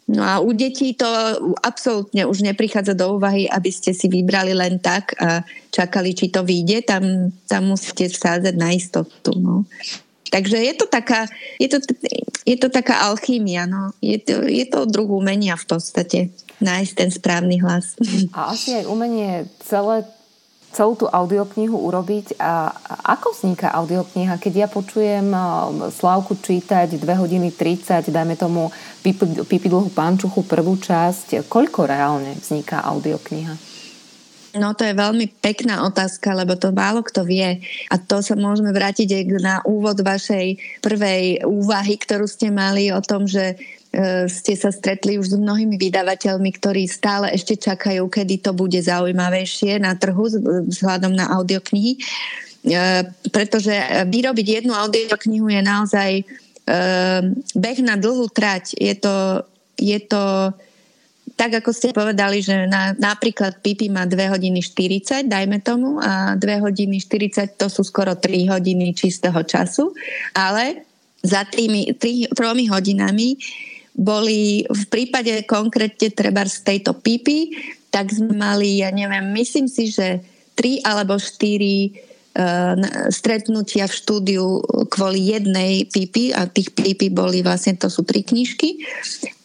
No 0.05 0.21
a 0.21 0.37
u 0.37 0.53
detí 0.53 0.93
to 0.93 1.09
absolútne 1.65 2.29
už 2.29 2.45
neprichádza 2.45 2.93
do 2.93 3.17
úvahy, 3.17 3.49
aby 3.49 3.73
ste 3.73 3.89
si 3.89 4.05
vybrali 4.05 4.53
len 4.53 4.77
tak 4.77 5.17
a 5.17 5.41
čakali, 5.73 6.13
či 6.13 6.29
to 6.29 6.45
vyjde. 6.45 6.85
Tam, 6.85 7.33
tam 7.49 7.73
musíte 7.73 8.13
vsádzať 8.13 8.53
na 8.53 8.69
istotu. 8.69 9.33
No. 9.33 9.65
Takže 10.29 10.61
je 10.61 10.73
to 10.77 10.85
taká, 10.85 11.25
je 11.57 11.67
to, 11.73 11.81
je 12.45 12.57
to 12.61 12.69
taká 12.69 13.09
alchýmia. 13.09 13.65
No. 13.65 13.97
Je, 13.97 14.21
to, 14.21 14.45
je 14.45 14.65
to 14.69 14.85
druh 14.85 15.09
umenia 15.09 15.57
v 15.57 15.65
podstate 15.65 16.29
nájsť 16.59 16.93
ten 16.95 17.09
správny 17.11 17.59
hlas. 17.63 17.95
A 18.37 18.55
asi 18.55 18.75
aj 18.75 18.85
umenie 18.87 19.47
celé 19.63 20.07
celú 20.75 20.99
tú 20.99 21.07
audioknihu 21.07 21.71
urobiť. 21.71 22.35
A 22.35 22.67
ako 23.15 23.31
vzniká 23.31 23.71
audiokniha? 23.71 24.35
Keď 24.35 24.53
ja 24.53 24.67
počujem 24.67 25.31
Slavku 25.95 26.35
čítať 26.35 26.99
2 26.99 26.99
hodiny 26.99 27.55
30, 27.55 28.11
dajme 28.11 28.35
tomu 28.35 28.67
Pipi 29.47 29.71
dlhú 29.71 29.87
pančuchu 29.95 30.43
prvú 30.43 30.75
časť, 30.75 31.47
koľko 31.47 31.87
reálne 31.87 32.35
vzniká 32.35 32.83
audiokniha? 32.83 33.75
No 34.55 34.71
to 34.71 34.87
je 34.87 34.95
veľmi 34.95 35.35
pekná 35.43 35.83
otázka, 35.83 36.31
lebo 36.31 36.55
to 36.55 36.71
málo 36.71 37.03
kto 37.03 37.27
vie. 37.27 37.59
A 37.91 37.95
to 37.99 38.23
sa 38.23 38.39
môžeme 38.39 38.71
vrátiť 38.71 39.11
aj 39.11 39.23
na 39.43 39.55
úvod 39.67 39.99
vašej 39.99 40.79
prvej 40.79 41.43
úvahy, 41.43 41.99
ktorú 41.99 42.23
ste 42.23 42.55
mali 42.55 42.87
o 42.87 43.03
tom, 43.03 43.27
že 43.27 43.59
ste 44.27 44.53
sa 44.59 44.75
stretli 44.75 45.15
už 45.15 45.31
s 45.31 45.37
mnohými 45.39 45.79
vydavateľmi, 45.79 46.49
ktorí 46.59 46.83
stále 46.89 47.31
ešte 47.31 47.55
čakajú, 47.55 48.11
kedy 48.11 48.43
to 48.43 48.51
bude 48.51 48.75
zaujímavejšie 48.75 49.79
na 49.79 49.95
trhu 49.95 50.27
vzhľadom 50.67 51.15
na 51.15 51.31
audioknihy. 51.39 51.95
E, 51.95 52.01
pretože 53.29 53.71
vyrobiť 54.09 54.47
jednu 54.61 54.73
audioknihu 54.73 55.47
je 55.47 55.61
naozaj 55.61 56.11
e, 56.19 56.23
beh 57.55 57.79
na 57.85 57.95
dlhú 57.95 58.27
trať. 58.33 58.75
Je 58.75 58.97
to, 58.97 59.45
je 59.79 59.99
to 60.01 60.51
tak, 61.35 61.51
ako 61.61 61.71
ste 61.75 61.91
povedali, 61.91 62.39
že 62.39 62.65
na, 62.65 62.95
napríklad 62.95 63.59
Pipi 63.59 63.91
má 63.91 64.07
2 64.07 64.39
hodiny 64.39 64.63
40, 64.63 65.27
dajme 65.27 65.59
tomu, 65.59 65.99
a 65.99 66.33
2 66.39 66.41
hodiny 66.63 66.99
40 67.03 67.59
to 67.59 67.67
sú 67.67 67.83
skoro 67.83 68.15
3 68.15 68.55
hodiny 68.55 68.95
čistého 68.95 69.43
času, 69.43 69.91
ale 70.31 70.87
za 71.19 71.43
tými 71.43 71.91
3, 71.95 72.31
3 72.31 72.71
hodinami 72.71 73.35
boli 73.95 74.67
v 74.67 74.83
prípade 74.91 75.47
konkrétne 75.47 76.11
treba 76.11 76.43
z 76.43 76.61
tejto 76.67 76.99
pipy, 76.99 77.55
tak 77.89 78.11
sme 78.11 78.35
mali, 78.35 78.83
ja 78.83 78.91
neviem, 78.91 79.31
myslím 79.39 79.71
si, 79.71 79.87
že 79.87 80.19
tri 80.51 80.83
alebo 80.83 81.15
štyri 81.15 81.95
uh, 82.35 82.75
stretnutia 83.07 83.87
v 83.87 83.95
štúdiu 83.95 84.59
kvôli 84.91 85.31
jednej 85.31 85.87
pipy 85.87 86.35
a 86.35 86.43
tých 86.43 86.75
pipy 86.75 87.07
boli 87.07 87.39
vlastne, 87.39 87.79
to 87.79 87.87
sú 87.87 88.03
tri 88.03 88.19
knižky. 88.19 88.83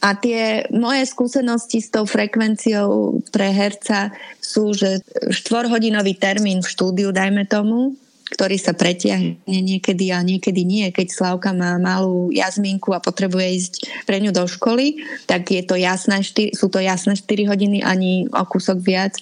A 0.02 0.18
tie 0.18 0.66
moje 0.74 1.06
skúsenosti 1.06 1.78
s 1.78 1.94
tou 1.94 2.02
frekvenciou 2.02 3.22
pre 3.30 3.54
herca 3.54 4.10
sú, 4.42 4.74
že 4.74 4.98
štvorhodinový 5.30 6.18
termín 6.18 6.58
v 6.58 6.70
štúdiu, 6.74 7.14
dajme 7.14 7.46
tomu, 7.46 7.94
ktorý 8.30 8.56
sa 8.62 8.72
pretiahne 8.72 9.42
niekedy 9.46 10.14
a 10.14 10.22
niekedy 10.22 10.62
nie. 10.62 10.86
Keď 10.94 11.10
Slavka 11.10 11.50
má 11.50 11.74
malú 11.82 12.30
jazminku 12.30 12.94
a 12.94 13.02
potrebuje 13.02 13.46
ísť 13.58 13.72
pre 14.06 14.22
ňu 14.22 14.30
do 14.30 14.46
školy, 14.46 15.02
tak 15.26 15.50
je 15.50 15.66
to 15.66 15.74
jasné, 15.74 16.22
sú 16.54 16.70
to 16.70 16.78
jasné 16.78 17.18
4 17.18 17.50
hodiny, 17.50 17.82
ani 17.82 18.30
o 18.30 18.44
kúsok 18.46 18.78
viac. 18.78 19.18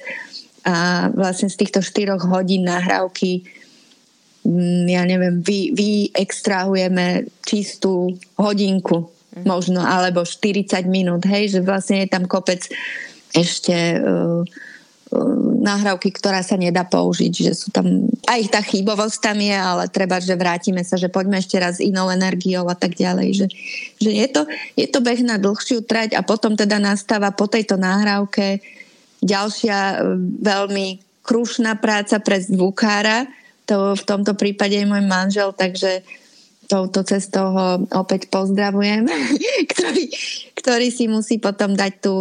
A 0.68 1.08
vlastne 1.08 1.48
z 1.48 1.56
týchto 1.56 1.80
4 1.80 2.20
hodín 2.28 2.68
nahrávky 2.68 3.48
mm, 4.44 4.84
ja 4.92 5.02
neviem, 5.08 5.40
vy, 5.40 5.72
vy 5.72 6.12
extrahujeme 6.12 7.32
čistú 7.40 8.12
hodinku 8.36 9.08
mhm. 9.08 9.44
možno, 9.48 9.80
alebo 9.80 10.28
40 10.28 10.84
minút, 10.84 11.24
hej, 11.24 11.56
že 11.56 11.60
vlastne 11.64 12.04
je 12.04 12.08
tam 12.12 12.28
kopec 12.28 12.60
ešte 13.32 13.76
uh, 14.00 14.44
nahrávky, 15.58 16.14
ktorá 16.14 16.40
sa 16.46 16.54
nedá 16.54 16.86
použiť, 16.86 17.32
že 17.50 17.52
sú 17.52 17.68
tam, 17.74 18.06
aj 18.30 18.40
tá 18.54 18.62
chybovosť 18.62 19.18
tam 19.18 19.38
je, 19.42 19.52
ale 19.52 19.90
treba, 19.90 20.22
že 20.22 20.38
vrátime 20.38 20.86
sa, 20.86 20.94
že 20.94 21.10
poďme 21.10 21.42
ešte 21.42 21.58
raz 21.58 21.82
inou 21.82 22.06
energiou 22.08 22.64
a 22.70 22.76
tak 22.78 22.94
ďalej, 22.94 23.28
že, 23.34 23.46
že 23.98 24.10
je, 24.14 24.26
to, 24.30 24.46
je 24.78 24.86
to 24.86 25.02
beh 25.02 25.20
na 25.26 25.36
dlhšiu 25.36 25.82
trať 25.82 26.14
a 26.14 26.22
potom 26.22 26.54
teda 26.54 26.78
nastáva 26.78 27.34
po 27.34 27.50
tejto 27.50 27.74
nahrávke 27.74 28.62
ďalšia 29.18 29.78
e, 29.78 29.96
veľmi 30.40 30.86
krušná 31.26 31.76
práca 31.76 32.22
pre 32.22 32.38
zvukára, 32.40 33.28
to 33.68 33.92
v 33.92 34.02
tomto 34.06 34.32
prípade 34.32 34.72
je 34.72 34.88
môj 34.88 35.04
manžel, 35.04 35.52
takže 35.52 36.00
touto 36.68 37.04
cestou 37.04 37.52
ho 37.52 37.68
opäť 37.92 38.28
pozdravujem, 38.32 39.04
ktorý, 39.72 40.04
ktorý 40.56 40.88
si 40.88 41.04
musí 41.08 41.36
potom 41.36 41.76
dať 41.76 41.92
tú 42.00 42.14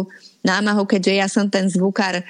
námahu, 0.46 0.86
keďže 0.86 1.12
ja 1.14 1.26
som 1.26 1.50
ten 1.50 1.66
zvukár 1.66 2.22
uh, 2.22 2.24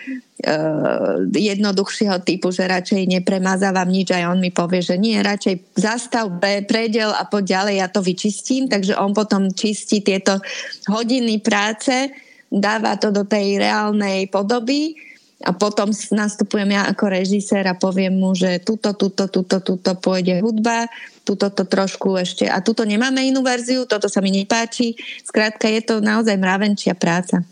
jednoduchšieho 1.29 2.25
typu, 2.25 2.49
že 2.49 2.65
radšej 2.65 3.05
nepremazávam 3.05 3.88
nič, 3.88 4.11
aj 4.17 4.33
on 4.33 4.41
mi 4.41 4.49
povie, 4.49 4.81
že 4.81 4.97
nie, 4.97 5.21
radšej 5.21 5.77
zastav 5.77 6.33
pre, 6.41 6.65
predel 6.65 7.12
a 7.12 7.29
poď 7.29 7.61
ďalej, 7.61 7.75
ja 7.85 7.88
to 7.93 8.00
vyčistím, 8.00 8.67
takže 8.67 8.97
on 8.97 9.12
potom 9.12 9.53
čistí 9.53 10.00
tieto 10.00 10.41
hodiny 10.88 11.45
práce, 11.45 12.09
dáva 12.49 12.97
to 12.97 13.12
do 13.12 13.29
tej 13.29 13.61
reálnej 13.61 14.25
podoby 14.33 14.97
a 15.45 15.55
potom 15.55 15.93
nastupujem 15.93 16.75
ja 16.75 16.88
ako 16.91 17.12
režisér 17.12 17.69
a 17.71 17.79
poviem 17.79 18.17
mu, 18.17 18.35
že 18.35 18.59
tuto, 18.65 18.97
tuto, 18.97 19.31
tuto, 19.31 19.61
tuto 19.62 19.93
pôjde 20.00 20.43
hudba, 20.43 20.88
tuto 21.23 21.53
to 21.53 21.69
trošku 21.69 22.17
ešte 22.17 22.49
a 22.49 22.59
tuto 22.65 22.88
nemáme 22.88 23.21
inú 23.21 23.45
verziu, 23.45 23.85
toto 23.85 24.09
sa 24.09 24.25
mi 24.25 24.33
nepáči. 24.33 24.97
Skrátka 25.23 25.69
je 25.69 25.85
to 25.85 25.95
naozaj 26.00 26.35
mravenčia 26.41 26.97
práca 26.97 27.45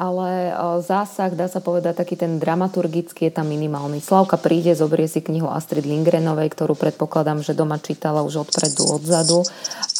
ale 0.00 0.56
zásah, 0.80 1.28
dá 1.36 1.44
sa 1.44 1.60
povedať, 1.60 2.00
taký 2.00 2.16
ten 2.16 2.40
dramaturgický 2.40 3.28
je 3.28 3.36
tam 3.36 3.52
minimálny. 3.52 4.00
Slavka 4.00 4.40
príde, 4.40 4.72
zobrie 4.72 5.04
si 5.04 5.20
knihu 5.20 5.52
Astrid 5.52 5.84
Lindgrenovej, 5.84 6.48
ktorú 6.56 6.72
predpokladám, 6.72 7.44
že 7.44 7.52
doma 7.52 7.76
čítala 7.76 8.24
už 8.24 8.48
odpredu, 8.48 8.96
odzadu. 8.96 9.44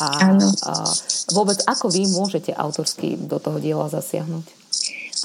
A, 0.01 0.09
a 0.41 0.73
vôbec 1.37 1.61
ako 1.69 1.93
vy 1.93 2.09
môžete 2.09 2.57
autorsky 2.57 3.21
do 3.21 3.37
toho 3.37 3.61
diela 3.61 3.93
zasiahnuť? 3.93 4.57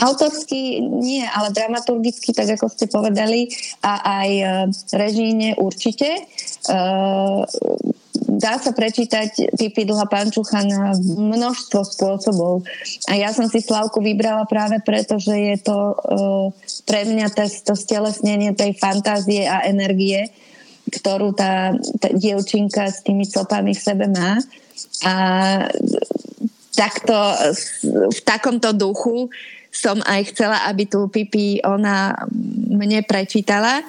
Autorsky 0.03 0.83
nie, 0.83 1.23
ale 1.23 1.55
dramaturgicky, 1.55 2.35
tak 2.35 2.59
ako 2.59 2.67
ste 2.67 2.91
povedali, 2.91 3.47
a 3.79 4.19
aj 4.19 4.29
e, 4.35 4.45
režíne 4.91 5.55
určite. 5.55 6.19
E, 6.19 6.75
dá 8.35 8.59
sa 8.59 8.75
prečítať 8.75 9.55
Pipi 9.55 9.87
dlhá 9.87 10.05
pančucha 10.11 10.61
na 10.67 10.91
množstvo 10.95 11.79
spôsobov. 11.81 12.67
A 13.07 13.15
ja 13.15 13.31
som 13.31 13.47
si 13.47 13.63
Slavku 13.63 14.03
vybrala 14.03 14.43
práve 14.45 14.79
preto, 14.83 15.17
že 15.17 15.33
je 15.33 15.57
to 15.63 15.77
uh, 15.95 16.47
pre 16.83 17.07
mňa 17.07 17.31
to 17.63 17.73
stelesnenie 17.73 18.51
tej 18.53 18.75
fantázie 18.75 19.47
a 19.47 19.63
energie, 19.65 20.29
ktorú 20.91 21.33
tá, 21.33 21.73
tá 21.97 22.09
dievčinka 22.13 22.91
s 22.91 23.01
tými 23.01 23.25
copami 23.25 23.73
v 23.73 23.81
sebe 23.81 24.05
má. 24.11 24.37
A 25.07 25.13
takto, 26.75 27.15
v 28.11 28.19
takomto 28.21 28.75
duchu 28.75 29.31
som 29.75 29.99
aj 30.07 30.31
chcela, 30.31 30.63
aby 30.71 30.87
tu 30.87 31.11
Pipi 31.11 31.59
ona 31.63 32.15
mne 32.71 33.03
prečítala 33.03 33.83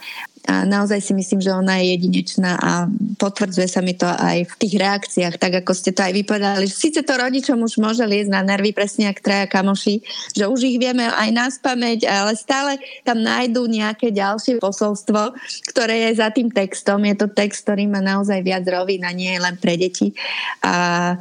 a 0.47 0.63
naozaj 0.63 1.03
si 1.03 1.13
myslím, 1.13 1.43
že 1.43 1.51
ona 1.51 1.83
je 1.83 1.99
jedinečná 1.99 2.55
a 2.55 2.87
potvrdzuje 3.19 3.67
sa 3.67 3.83
mi 3.83 3.99
to 3.99 4.07
aj 4.07 4.47
v 4.47 4.55
tých 4.63 4.75
reakciách, 4.79 5.35
tak 5.43 5.59
ako 5.63 5.75
ste 5.75 5.91
to 5.91 6.07
aj 6.07 6.15
vypovedali. 6.15 6.71
Sice 6.71 7.03
to 7.03 7.19
rodičom 7.19 7.59
už 7.67 7.83
môže 7.83 8.07
liesť 8.07 8.31
na 8.31 8.47
nervy, 8.47 8.71
presne 8.71 9.11
ak 9.11 9.19
traja 9.19 9.47
kamoši, 9.51 10.07
že 10.39 10.47
už 10.47 10.71
ich 10.71 10.79
vieme 10.79 11.11
aj 11.11 11.31
nás 11.35 11.55
pamäť, 11.59 12.07
ale 12.07 12.39
stále 12.39 12.79
tam 13.03 13.19
nájdú 13.19 13.67
nejaké 13.67 14.15
ďalšie 14.15 14.63
posolstvo, 14.63 15.35
ktoré 15.75 16.07
je 16.07 16.23
za 16.23 16.31
tým 16.31 16.55
textom. 16.55 17.03
Je 17.03 17.19
to 17.19 17.27
text, 17.27 17.67
ktorý 17.67 17.91
má 17.91 17.99
naozaj 17.99 18.39
viac 18.47 18.63
rovín 18.71 19.03
a 19.03 19.11
nie 19.11 19.35
len 19.35 19.59
pre 19.59 19.75
deti. 19.75 20.15
A 20.63 21.19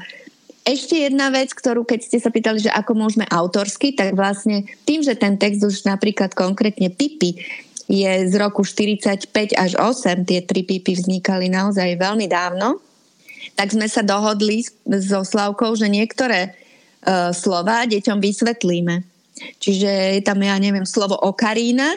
ešte 0.66 0.98
jedna 0.98 1.30
vec, 1.30 1.54
ktorú 1.54 1.86
keď 1.86 2.00
ste 2.02 2.18
sa 2.18 2.34
pýtali, 2.34 2.58
že 2.58 2.74
ako 2.74 2.98
môžeme 2.98 3.30
autorsky, 3.30 3.94
tak 3.94 4.18
vlastne 4.18 4.66
tým, 4.90 5.06
že 5.06 5.14
ten 5.14 5.38
text 5.38 5.62
už 5.62 5.86
napríklad 5.86 6.34
konkrétne 6.34 6.90
Pipi 6.90 7.38
je 7.86 8.12
z 8.26 8.34
roku 8.42 8.66
45 8.66 9.30
až 9.54 9.72
8, 9.78 10.26
tie 10.26 10.42
tri 10.42 10.66
pípy 10.66 10.98
vznikali 10.98 11.54
naozaj 11.54 12.02
veľmi 12.02 12.26
dávno, 12.26 12.82
tak 13.54 13.72
sme 13.72 13.86
sa 13.86 14.02
dohodli 14.02 14.66
so 15.00 15.22
Slavkou, 15.22 15.78
že 15.78 15.86
niektoré 15.86 16.52
uh, 16.52 17.30
slova 17.30 17.86
deťom 17.86 18.18
vysvetlíme. 18.18 19.06
Čiže 19.62 20.18
je 20.18 20.22
tam, 20.26 20.42
ja 20.42 20.58
neviem, 20.58 20.88
slovo 20.88 21.14
okarína, 21.14 21.94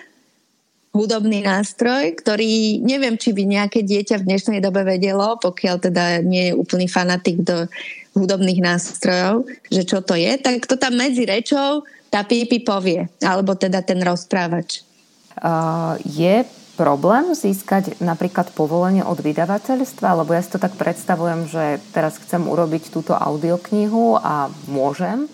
hudobný 0.92 1.44
nástroj, 1.44 2.16
ktorý 2.18 2.82
neviem, 2.82 3.14
či 3.14 3.30
by 3.30 3.44
nejaké 3.44 3.84
dieťa 3.86 4.18
v 4.18 4.26
dnešnej 4.28 4.60
dobe 4.64 4.82
vedelo, 4.82 5.38
pokiaľ 5.38 5.76
teda 5.78 6.24
nie 6.24 6.50
je 6.50 6.56
úplný 6.58 6.90
fanatik 6.90 7.44
do 7.44 7.68
hudobných 8.18 8.58
nástrojov, 8.58 9.46
že 9.70 9.86
čo 9.86 10.02
to 10.02 10.18
je, 10.18 10.34
tak 10.40 10.66
to 10.66 10.74
tam 10.74 10.98
medzi 10.98 11.22
rečou 11.22 11.86
tá 12.08 12.24
pípi 12.24 12.64
povie, 12.64 13.06
alebo 13.20 13.54
teda 13.54 13.84
ten 13.84 14.00
rozprávač 14.00 14.87
je 16.04 16.46
problém 16.78 17.34
získať 17.34 17.98
napríklad 17.98 18.54
povolenie 18.54 19.02
od 19.02 19.18
vydavateľstva? 19.18 20.22
Lebo 20.22 20.30
ja 20.34 20.42
si 20.42 20.54
to 20.54 20.62
tak 20.62 20.78
predstavujem, 20.78 21.50
že 21.50 21.82
teraz 21.90 22.22
chcem 22.22 22.46
urobiť 22.46 22.94
túto 22.94 23.18
audioknihu 23.18 24.18
a 24.18 24.46
môžem. 24.70 25.26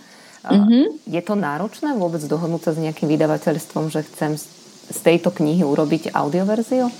Mm-hmm. 0.44 1.08
Je 1.08 1.22
to 1.24 1.36
náročné 1.36 1.96
vôbec 1.96 2.20
dohodnúť 2.20 2.62
sa 2.68 2.72
s 2.76 2.82
nejakým 2.82 3.08
vydavateľstvom, 3.08 3.88
že 3.88 4.04
chcem 4.12 4.36
z 4.36 4.98
tejto 5.00 5.32
knihy 5.32 5.64
urobiť 5.64 6.12
audioverziu? 6.12 6.92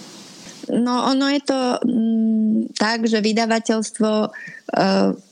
No 0.72 1.05
ono 1.12 1.28
je 1.28 1.40
to 1.44 1.61
mm, 1.85 2.72
tak, 2.72 3.05
že 3.05 3.20
vydavateľstvo 3.20 4.11
e, 4.24 4.28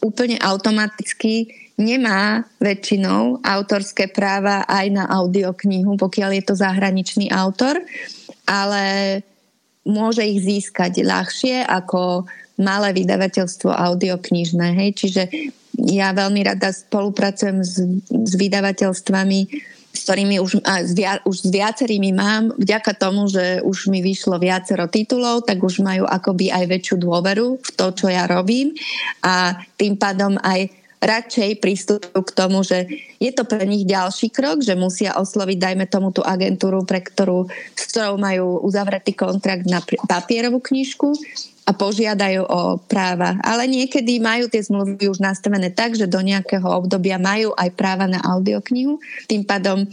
úplne 0.05 0.37
automaticky 0.37 1.49
nemá 1.83 2.47
väčšinou 2.63 3.43
autorské 3.43 4.07
práva 4.07 4.63
aj 4.71 4.87
na 4.95 5.05
audioknihu, 5.11 5.99
pokiaľ 5.99 6.31
je 6.39 6.45
to 6.47 6.55
zahraničný 6.55 7.27
autor, 7.35 7.83
ale 8.47 9.19
môže 9.83 10.23
ich 10.23 10.47
získať 10.47 11.03
ľahšie 11.03 11.67
ako 11.67 12.31
malé 12.63 12.95
vydavateľstvo 12.95 13.75
audioknižné. 13.75 14.67
Hej? 14.79 14.91
Čiže 14.95 15.23
ja 15.91 16.15
veľmi 16.15 16.47
rada 16.47 16.71
spolupracujem 16.71 17.59
s, 17.65 17.83
s 18.07 18.33
vydavateľstvami, 18.39 19.41
s 19.93 20.01
ktorými 20.09 20.37
už, 20.41 20.65
a 20.65 20.85
s 20.85 20.93
via, 20.97 21.21
už 21.25 21.37
s 21.45 21.49
viacerými 21.53 22.13
mám, 22.17 22.53
vďaka 22.57 22.93
tomu, 22.97 23.29
že 23.29 23.61
už 23.65 23.93
mi 23.93 24.01
vyšlo 24.01 24.41
viacero 24.41 24.89
titulov, 24.89 25.45
tak 25.45 25.61
už 25.61 25.85
majú 25.85 26.09
akoby 26.09 26.49
aj 26.49 26.65
väčšiu 26.69 26.97
dôveru 27.01 27.61
v 27.61 27.71
to, 27.77 27.87
čo 27.93 28.07
ja 28.09 28.25
robím 28.25 28.73
a 29.25 29.57
tým 29.77 29.97
pádom 30.01 30.37
aj 30.41 30.82
radšej 31.03 31.59
prístupujú 31.59 32.23
k 32.23 32.33
tomu, 32.33 32.63
že 32.63 32.87
je 33.19 33.35
to 33.35 33.43
pre 33.43 33.67
nich 33.67 33.83
ďalší 33.83 34.31
krok, 34.31 34.63
že 34.63 34.79
musia 34.79 35.19
osloviť, 35.19 35.59
dajme 35.59 35.85
tomu 35.91 36.15
tú 36.15 36.23
agentúru, 36.23 36.87
pre 36.87 37.03
ktorú, 37.03 37.51
s 37.75 37.83
ktorou 37.91 38.17
majú 38.23 38.63
uzavretý 38.63 39.11
kontrakt 39.13 39.67
na 39.67 39.83
papierovú 39.83 40.63
knižku 40.63 41.11
a 41.67 41.71
požiadajú 41.75 42.43
o 42.47 42.79
práva. 42.87 43.39
Ale 43.43 43.67
niekedy 43.67 44.23
majú 44.23 44.47
tie 44.47 44.63
zmluvy 44.63 45.11
už 45.11 45.19
nastavené 45.19 45.71
tak, 45.75 45.95
že 45.99 46.11
do 46.11 46.23
nejakého 46.23 46.67
obdobia 46.67 47.19
majú 47.19 47.55
aj 47.55 47.71
práva 47.75 48.07
na 48.07 48.23
audioknihu. 48.23 48.99
Tým 49.27 49.43
pádom 49.43 49.87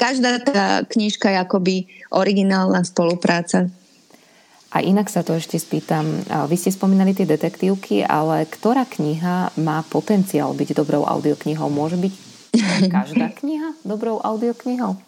každá 0.00 0.40
tá 0.40 0.84
knižka 0.88 1.32
je 1.32 1.38
akoby 1.40 1.76
originálna 2.12 2.84
spolupráca. 2.84 3.68
A 4.68 4.84
inak 4.84 5.08
sa 5.08 5.24
to 5.24 5.32
ešte 5.32 5.56
spýtam. 5.56 6.04
Vy 6.28 6.56
ste 6.60 6.76
spomínali 6.76 7.16
tie 7.16 7.24
detektívky, 7.24 8.04
ale 8.04 8.44
ktorá 8.44 8.84
kniha 8.84 9.56
má 9.64 9.80
potenciál 9.88 10.52
byť 10.52 10.76
dobrou 10.76 11.08
audioknihou? 11.08 11.72
Môže 11.72 11.96
byť 11.96 12.14
každá 12.92 13.32
kniha 13.32 13.80
dobrou 13.80 14.20
audioknihou? 14.20 15.00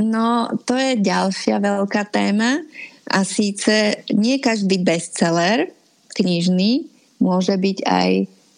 No, 0.00 0.48
to 0.64 0.80
je 0.80 0.96
ďalšia 0.96 1.60
veľká 1.60 2.08
téma. 2.08 2.64
A 3.10 3.26
síce 3.26 4.06
nie 4.16 4.40
každý 4.40 4.80
bestseller 4.80 5.68
knižný 6.14 6.88
môže 7.20 7.52
byť 7.52 7.78
aj 7.84 8.10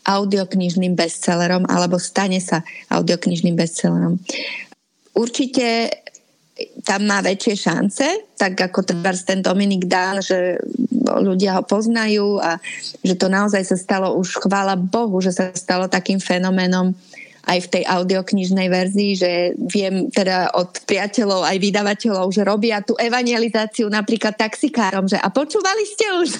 audioknižným 0.02 0.98
bestsellerom 0.98 1.66
alebo 1.66 1.98
stane 1.98 2.38
sa 2.42 2.66
audioknižným 2.90 3.54
bestsellerom. 3.54 4.18
Určite 5.12 5.90
tam 6.82 7.06
má 7.06 7.22
väčšie 7.24 7.54
šance, 7.56 8.06
tak 8.38 8.58
ako 8.58 8.82
teda 8.82 9.10
ten 9.22 9.40
Dominik 9.40 9.86
Dán, 9.86 10.22
že 10.22 10.58
ľudia 11.02 11.58
ho 11.58 11.62
poznajú 11.66 12.38
a 12.38 12.58
že 13.02 13.14
to 13.18 13.26
naozaj 13.26 13.62
sa 13.66 13.76
stalo 13.76 14.14
už, 14.16 14.42
chvála 14.42 14.78
Bohu, 14.78 15.18
že 15.18 15.34
sa 15.34 15.50
stalo 15.52 15.90
takým 15.90 16.22
fenoménom 16.22 16.94
aj 17.42 17.58
v 17.66 17.70
tej 17.78 17.84
audioknižnej 17.90 18.68
verzii, 18.70 19.12
že 19.18 19.30
viem 19.58 20.06
teda 20.14 20.54
od 20.54 20.78
priateľov 20.86 21.42
aj 21.42 21.58
vydavateľov, 21.58 22.30
že 22.30 22.46
robia 22.46 22.78
tú 22.86 22.94
evangelizáciu 22.94 23.90
napríklad 23.90 24.38
taxikárom, 24.38 25.10
že 25.10 25.18
a 25.18 25.26
počúvali 25.26 25.82
ste 25.82 26.06
už? 26.22 26.30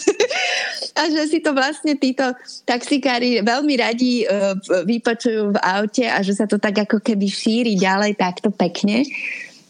a 1.01 1.03
že 1.11 1.23
si 1.27 1.39
to 1.43 1.51
vlastne 1.59 1.99
títo 1.99 2.31
taxikári 2.63 3.43
veľmi 3.43 3.75
radi 3.83 4.23
uh, 4.23 4.55
vypočujú 4.87 5.51
v 5.51 5.59
aute 5.59 6.07
a 6.07 6.23
že 6.23 6.39
sa 6.39 6.47
to 6.47 6.63
tak 6.63 6.87
ako 6.87 7.03
keby 7.03 7.27
šíri 7.27 7.75
ďalej 7.75 8.15
takto 8.15 8.55
pekne. 8.55 9.03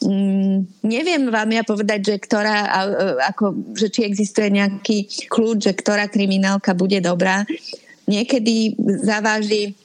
Mm, 0.02 0.66
neviem 0.82 1.30
vám 1.30 1.50
ja 1.54 1.62
povedať, 1.62 2.00
že 2.02 2.16
ktorá, 2.18 2.58
e, 2.66 2.70
ako, 3.30 3.74
že 3.78 3.86
či 3.86 4.00
existuje 4.02 4.50
nejaký 4.50 5.30
kľúč, 5.30 5.70
že 5.70 5.72
ktorá 5.78 6.10
kriminálka 6.10 6.74
bude 6.74 6.98
dobrá. 6.98 7.46
Niekedy 8.10 8.74
zaváži 9.06 9.78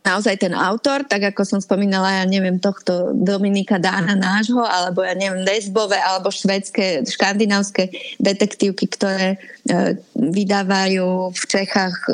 naozaj 0.00 0.40
ten 0.40 0.56
autor, 0.56 1.04
tak 1.04 1.28
ako 1.28 1.44
som 1.44 1.60
spomínala, 1.60 2.24
ja 2.24 2.24
neviem, 2.24 2.56
tohto 2.56 3.12
Dominika 3.12 3.76
Dána 3.76 4.16
nášho, 4.16 4.64
alebo 4.64 5.04
ja 5.04 5.12
neviem, 5.12 5.44
lesbové, 5.44 6.00
alebo 6.00 6.32
švedské, 6.32 7.04
škandinávske 7.04 8.16
detektívky, 8.16 8.88
ktoré 8.88 9.36
e, 9.36 10.00
vydávajú 10.16 11.36
v 11.36 11.42
Čechách 11.44 11.96
e, 12.08 12.12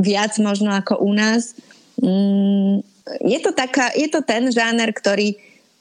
viac 0.00 0.32
možno 0.40 0.72
ako 0.72 1.04
u 1.04 1.12
nás. 1.12 1.52
Mm, 2.00 2.80
je 3.20 3.38
to, 3.44 3.52
taká, 3.52 3.92
je 3.92 4.08
to 4.08 4.24
ten 4.24 4.48
žáner, 4.48 4.88
ktorý 4.96 5.36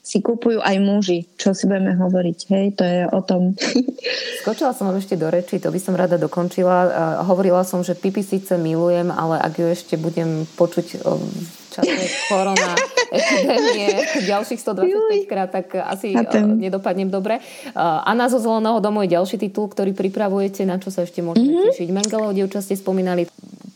si 0.08 0.24
kupujú 0.24 0.64
aj 0.64 0.80
muži, 0.80 1.28
čo 1.36 1.52
si 1.52 1.68
budeme 1.68 1.92
hovoriť, 1.92 2.40
hej, 2.56 2.66
to 2.80 2.84
je 2.88 3.04
o 3.12 3.20
tom. 3.20 3.60
Skočila 4.40 4.72
som 4.72 4.88
ešte 4.96 5.20
do 5.20 5.28
reči, 5.28 5.60
to 5.60 5.68
by 5.68 5.80
som 5.84 6.00
rada 6.00 6.16
dokončila. 6.16 7.20
Hovorila 7.28 7.68
som, 7.68 7.84
že 7.84 7.92
Pipi 7.92 8.24
síce 8.24 8.56
milujem, 8.56 9.12
ale 9.12 9.36
ak 9.44 9.60
ju 9.60 9.68
ešte 9.68 10.00
budem 10.00 10.48
počuť 10.56 11.04
v 11.04 11.68
čase 11.76 11.92
korona, 12.32 12.80
epidémie, 13.12 14.00
ďalších 14.24 14.64
125 14.64 15.28
krát, 15.28 15.52
tak 15.52 15.76
asi 15.76 16.16
nedopadnem 16.56 17.12
dobre. 17.12 17.44
Anna 17.76 18.32
zo 18.32 18.40
Zeleného 18.40 18.80
domu 18.80 19.04
je 19.04 19.12
ďalší 19.12 19.36
titul, 19.36 19.68
ktorý 19.68 19.92
pripravujete, 19.92 20.64
na 20.64 20.80
čo 20.80 20.88
sa 20.88 21.04
ešte 21.04 21.20
môžeme 21.20 21.52
mm-hmm. 21.52 21.68
tešiť. 21.68 21.88
Mengelov 21.92 22.32
dievča 22.32 22.64
ste 22.64 22.80
spomínali. 22.80 23.28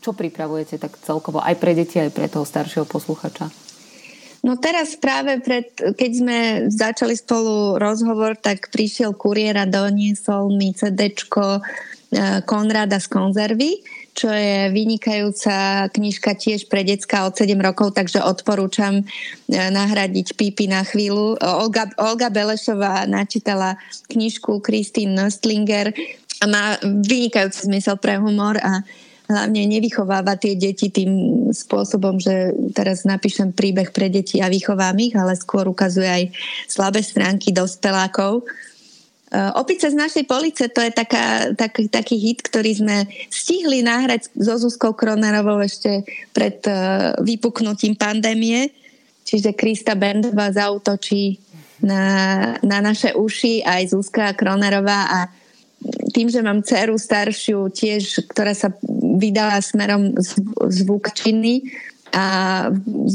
Čo 0.02 0.18
pripravujete 0.18 0.82
tak 0.82 0.98
celkovo 0.98 1.38
aj 1.38 1.54
pre 1.62 1.78
deti, 1.78 2.02
aj 2.02 2.10
pre 2.10 2.26
toho 2.26 2.42
staršieho 2.42 2.88
posluchača? 2.88 3.71
No 4.42 4.58
teraz 4.58 4.98
práve 4.98 5.38
pred, 5.38 5.70
keď 5.70 6.10
sme 6.10 6.38
začali 6.66 7.14
spolu 7.14 7.78
rozhovor, 7.78 8.34
tak 8.34 8.74
prišiel 8.74 9.14
kuriér 9.14 9.62
a 9.62 9.70
doniesol 9.70 10.50
mi 10.50 10.74
CDčko 10.74 11.62
eh, 11.62 12.42
Konrada 12.42 12.98
z 12.98 13.06
konzervy, 13.06 13.78
čo 14.18 14.34
je 14.34 14.66
vynikajúca 14.74 15.86
knižka 15.94 16.34
tiež 16.34 16.66
pre 16.66 16.82
decka 16.82 17.30
od 17.30 17.38
7 17.38 17.54
rokov, 17.62 17.94
takže 17.94 18.18
odporúčam 18.18 19.06
eh, 19.06 19.70
nahradiť 19.70 20.34
Pípy 20.34 20.66
na 20.66 20.82
chvíľu. 20.82 21.38
Olga, 21.38 21.86
Olga 21.94 22.26
Belešová 22.26 23.06
načítala 23.06 23.78
knižku 24.10 24.58
Kristín 24.58 25.14
Nostlinger 25.14 25.94
a 26.42 26.44
má 26.50 26.82
vynikajúci 26.82 27.70
zmysel 27.70 27.94
pre 27.94 28.18
humor 28.18 28.58
a 28.58 28.82
hlavne 29.32 29.64
nevychováva 29.64 30.36
tie 30.36 30.54
deti 30.54 30.92
tým 30.92 31.10
spôsobom, 31.50 32.20
že 32.20 32.52
teraz 32.76 33.08
napíšem 33.08 33.56
príbeh 33.56 33.88
pre 33.90 34.12
deti 34.12 34.44
a 34.44 34.52
vychovám 34.52 34.96
ich, 35.00 35.16
ale 35.16 35.32
skôr 35.34 35.64
ukazuje 35.64 36.06
aj 36.06 36.24
slabé 36.68 37.00
stránky 37.00 37.50
dospelákov. 37.50 38.44
Uh, 39.32 39.48
Opice 39.56 39.88
z 39.88 39.96
našej 39.96 40.28
police, 40.28 40.68
to 40.68 40.80
je 40.84 40.92
taká, 40.92 41.56
tak, 41.56 41.80
taký 41.88 42.20
hit, 42.20 42.44
ktorý 42.44 42.84
sme 42.84 42.96
stihli 43.32 43.80
nahrať 43.80 44.28
so 44.36 44.60
Zuzkou 44.60 44.92
Kronerovou 44.92 45.56
ešte 45.64 46.04
pred 46.36 46.60
uh, 46.68 47.16
vypuknutím 47.24 47.96
pandémie. 47.96 48.68
Čiže 49.24 49.56
Krista 49.56 49.96
Bendová 49.96 50.52
zautočí 50.52 51.40
na, 51.80 52.04
na 52.60 52.84
naše 52.84 53.16
uši 53.16 53.64
aj 53.64 53.96
Zuzka 53.96 54.36
Kronerová 54.36 55.08
a 55.08 55.18
tým, 56.12 56.28
že 56.28 56.44
mám 56.44 56.62
dceru 56.62 57.00
staršiu 57.00 57.72
tiež, 57.72 58.28
ktorá 58.30 58.52
sa 58.52 58.70
vydala 59.18 59.58
smerom 59.58 60.14
zvukčiny 60.68 61.72
a 62.12 62.24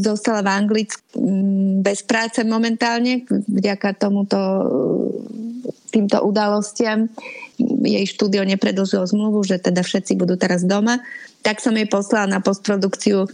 dostala 0.02 0.42
v 0.42 0.50
Anglicku 0.50 1.06
mm, 1.14 1.86
bez 1.86 2.02
práce 2.02 2.42
momentálne 2.42 3.24
vďaka 3.30 3.94
tomuto 3.94 4.40
týmto 5.94 6.18
udalostiam 6.26 7.06
jej 7.62 8.06
štúdio 8.06 8.46
nepredlžilo 8.46 9.06
zmluvu, 9.06 9.42
že 9.46 9.58
teda 9.62 9.82
všetci 9.82 10.14
budú 10.18 10.38
teraz 10.38 10.66
doma, 10.66 11.02
tak 11.42 11.62
som 11.62 11.74
jej 11.74 11.90
poslala 11.90 12.38
na 12.38 12.40
postprodukciu 12.42 13.26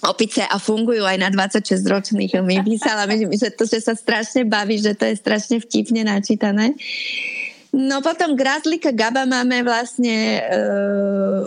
opice 0.00 0.44
a 0.44 0.56
fungujú 0.56 1.04
aj 1.04 1.18
na 1.20 1.28
26 1.28 1.76
ročných. 1.84 2.32
Mi 2.40 2.60
písala, 2.64 3.04
že 3.10 3.52
to, 3.52 3.68
že 3.68 3.84
sa 3.84 3.92
strašne 3.92 4.48
baví, 4.48 4.80
že 4.80 4.96
to 4.96 5.08
je 5.08 5.14
strašne 5.16 5.60
vtipne 5.60 6.04
načítané. 6.08 6.72
No 7.70 8.02
potom 8.02 8.34
Grazlika 8.34 8.90
Gaba 8.90 9.30
máme 9.30 9.62
vlastne 9.62 10.42
e, 10.42 10.58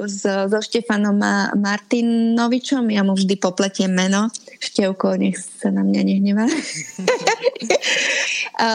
so, 0.08 0.48
so 0.48 0.60
Štefanom 0.64 1.20
Martinovičom. 1.60 2.88
Ja 2.96 3.04
mu 3.04 3.12
vždy 3.12 3.36
popletiem 3.36 3.92
meno. 3.92 4.32
Števko, 4.64 5.20
nech 5.20 5.36
sa 5.36 5.68
na 5.68 5.84
mňa 5.84 6.02
nehnevá. 6.08 6.48
e, 8.56 8.72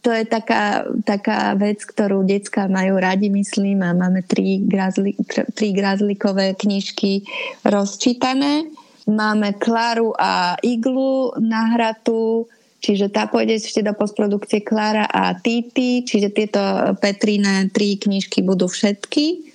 to 0.00 0.10
je 0.14 0.24
taká, 0.30 0.86
taká 1.02 1.58
vec, 1.58 1.82
ktorú 1.82 2.22
decka 2.22 2.70
majú 2.70 3.02
radi, 3.02 3.28
myslím, 3.28 3.82
a 3.82 3.90
máme 3.90 4.22
tri, 4.22 4.62
grazli, 4.62 5.18
tri 5.52 5.74
grazlikové 5.74 6.54
knižky 6.54 7.26
rozčítané. 7.66 8.70
Máme 9.10 9.58
Klaru 9.58 10.14
a 10.14 10.54
Iglu 10.62 11.34
nahratú 11.42 12.46
Čiže 12.80 13.12
tá 13.12 13.28
pôjde 13.28 13.60
ešte 13.60 13.84
do 13.84 13.92
postprodukcie 13.92 14.64
Klára 14.64 15.04
a 15.04 15.36
Titi, 15.36 16.00
čiže 16.00 16.32
tieto 16.32 16.60
Petrine 16.96 17.68
tri 17.68 18.00
knižky 18.00 18.40
budú 18.40 18.72
všetky. 18.72 19.52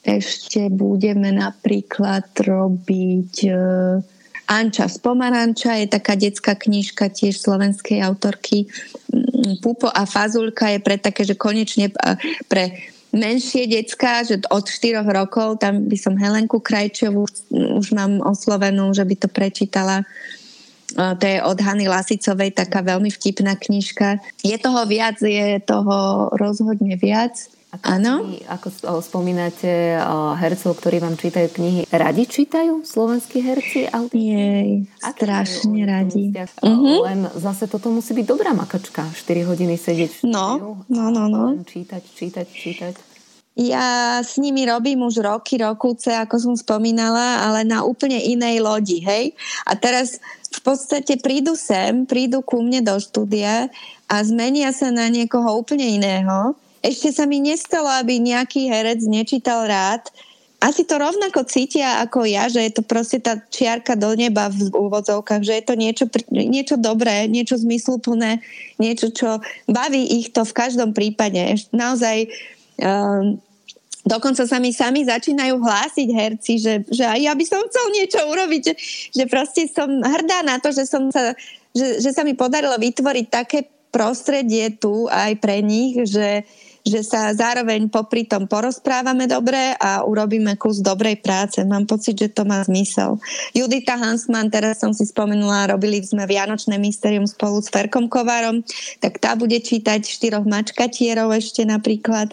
Ešte 0.00 0.72
budeme 0.72 1.36
napríklad 1.36 2.32
robiť 2.32 3.34
uh, 3.52 4.00
Anča 4.46 4.86
z 4.86 4.96
Pomaranča, 5.02 5.82
je 5.82 5.90
taká 5.90 6.14
detská 6.14 6.54
knižka 6.54 7.10
tiež 7.10 7.36
slovenskej 7.42 7.98
autorky. 8.00 8.70
Mm, 9.10 9.58
Pupo 9.58 9.90
a 9.90 10.06
Fazulka 10.06 10.70
je 10.70 10.80
pre 10.80 10.96
také, 10.96 11.26
že 11.26 11.34
konečne 11.34 11.90
pre 12.46 12.78
menšie 13.10 13.66
decka, 13.66 14.22
že 14.22 14.38
od 14.46 14.64
4 14.64 15.02
rokov, 15.02 15.58
tam 15.58 15.90
by 15.90 15.96
som 15.98 16.14
Helenku 16.14 16.62
Krajčovú 16.62 17.26
už 17.50 17.86
mám 17.90 18.22
oslovenú, 18.22 18.94
že 18.94 19.02
by 19.02 19.14
to 19.18 19.28
prečítala 19.28 20.06
to 20.96 21.24
je 21.28 21.38
od 21.44 21.58
Hany 21.60 21.86
Lasicovej 21.86 22.56
taká 22.56 22.80
veľmi 22.80 23.12
vtipná 23.12 23.54
knižka. 23.60 24.24
Je 24.40 24.56
toho 24.56 24.82
viac, 24.88 25.20
je 25.20 25.60
toho 25.60 26.28
rozhodne 26.32 26.96
viac. 26.96 27.36
Áno. 27.84 28.24
Ako 28.48 28.72
spomínate 29.04 30.00
hercov, 30.40 30.80
ktorí 30.80 30.96
vám 30.96 31.20
čítajú 31.20 31.60
knihy, 31.60 31.80
radi 31.92 32.24
čítajú 32.24 32.80
slovenskí 32.88 33.44
herci? 33.44 33.92
Nie, 34.16 34.88
strašne 34.96 35.84
radi. 35.84 36.32
Uh-huh. 36.64 37.04
Len 37.04 37.28
zase 37.36 37.68
toto 37.68 37.92
musí 37.92 38.16
byť 38.16 38.24
dobrá 38.24 38.56
makačka. 38.56 39.04
4 39.04 39.44
hodiny 39.44 39.76
sedieť 39.76 40.24
v 40.24 40.32
no, 40.32 40.80
no, 40.88 41.04
no, 41.12 41.28
no. 41.28 41.42
Čítať, 41.68 42.00
čítať, 42.00 42.46
čítať. 42.48 43.15
Ja 43.56 44.20
s 44.20 44.36
nimi 44.36 44.68
robím 44.68 45.00
už 45.08 45.24
roky, 45.24 45.56
rokúce, 45.56 46.12
ako 46.12 46.36
som 46.36 46.54
spomínala, 46.60 47.40
ale 47.40 47.64
na 47.64 47.88
úplne 47.88 48.20
inej 48.20 48.60
lodi, 48.60 49.00
hej? 49.00 49.32
A 49.64 49.72
teraz 49.72 50.20
v 50.52 50.60
podstate 50.60 51.16
prídu 51.16 51.56
sem, 51.56 52.04
prídu 52.04 52.44
ku 52.44 52.60
mne 52.60 52.84
do 52.84 53.00
štúdia 53.00 53.72
a 54.12 54.16
zmenia 54.20 54.76
sa 54.76 54.92
na 54.92 55.08
niekoho 55.08 55.56
úplne 55.56 55.88
iného. 55.88 56.52
Ešte 56.84 57.16
sa 57.16 57.24
mi 57.24 57.40
nestalo, 57.40 57.88
aby 57.96 58.20
nejaký 58.20 58.68
herec 58.68 59.00
nečítal 59.08 59.64
rád. 59.64 60.04
Asi 60.60 60.84
to 60.84 61.00
rovnako 61.00 61.48
cítia 61.48 62.04
ako 62.04 62.28
ja, 62.28 62.52
že 62.52 62.60
je 62.60 62.72
to 62.76 62.82
proste 62.84 63.24
tá 63.24 63.40
čiarka 63.40 63.96
do 63.96 64.12
neba 64.12 64.52
v 64.52 64.68
úvodzovkách, 64.68 65.42
že 65.44 65.56
je 65.60 65.64
to 65.64 65.74
niečo, 65.80 66.04
niečo 66.28 66.76
dobré, 66.76 67.24
niečo 67.24 67.56
zmysluplné, 67.56 68.44
niečo, 68.76 69.08
čo 69.16 69.40
baví 69.64 70.04
ich 70.20 70.36
to 70.36 70.44
v 70.44 70.56
každom 70.56 70.92
prípade. 70.92 71.56
Naozaj 71.72 72.28
um, 72.80 73.40
Dokonca 74.06 74.46
sa 74.46 74.62
mi 74.62 74.70
sami 74.70 75.02
začínajú 75.02 75.58
hlásiť 75.58 76.08
herci, 76.14 76.62
že, 76.62 76.74
že 76.86 77.02
aj 77.02 77.20
ja 77.26 77.32
by 77.34 77.44
som 77.44 77.58
chcel 77.66 77.86
niečo 77.90 78.22
urobiť, 78.22 78.60
že, 78.62 78.74
že 79.10 79.24
proste 79.26 79.66
som 79.66 79.90
hrdá 79.90 80.46
na 80.46 80.62
to, 80.62 80.70
že, 80.70 80.86
som 80.86 81.10
sa, 81.10 81.34
že, 81.74 81.98
že 81.98 82.10
sa 82.14 82.22
mi 82.22 82.38
podarilo 82.38 82.78
vytvoriť 82.78 83.26
také 83.26 83.66
prostredie 83.90 84.78
tu 84.78 85.10
aj 85.10 85.42
pre 85.42 85.58
nich, 85.58 85.98
že, 86.06 86.46
že 86.86 87.02
sa 87.02 87.34
zároveň 87.34 87.90
popri 87.90 88.22
tom 88.28 88.46
porozprávame 88.46 89.26
dobre 89.26 89.74
a 89.74 90.06
urobíme 90.06 90.54
kus 90.54 90.78
dobrej 90.78 91.18
práce. 91.18 91.58
Mám 91.66 91.90
pocit, 91.90 92.14
že 92.14 92.30
to 92.30 92.46
má 92.46 92.62
zmysel. 92.62 93.18
Judita 93.58 93.98
Hansman, 93.98 94.54
teraz 94.54 94.78
som 94.78 94.94
si 94.94 95.02
spomenula, 95.02 95.74
robili 95.74 95.98
sme 96.06 96.30
Vianočné 96.30 96.78
mysterium 96.78 97.26
spolu 97.26 97.58
s 97.58 97.72
Ferkom 97.74 98.06
Kovárom, 98.06 98.62
tak 99.02 99.18
tá 99.18 99.34
bude 99.34 99.58
čítať 99.58 100.06
štyroch 100.06 100.46
mačkatierov 100.46 101.34
ešte 101.34 101.66
napríklad. 101.66 102.30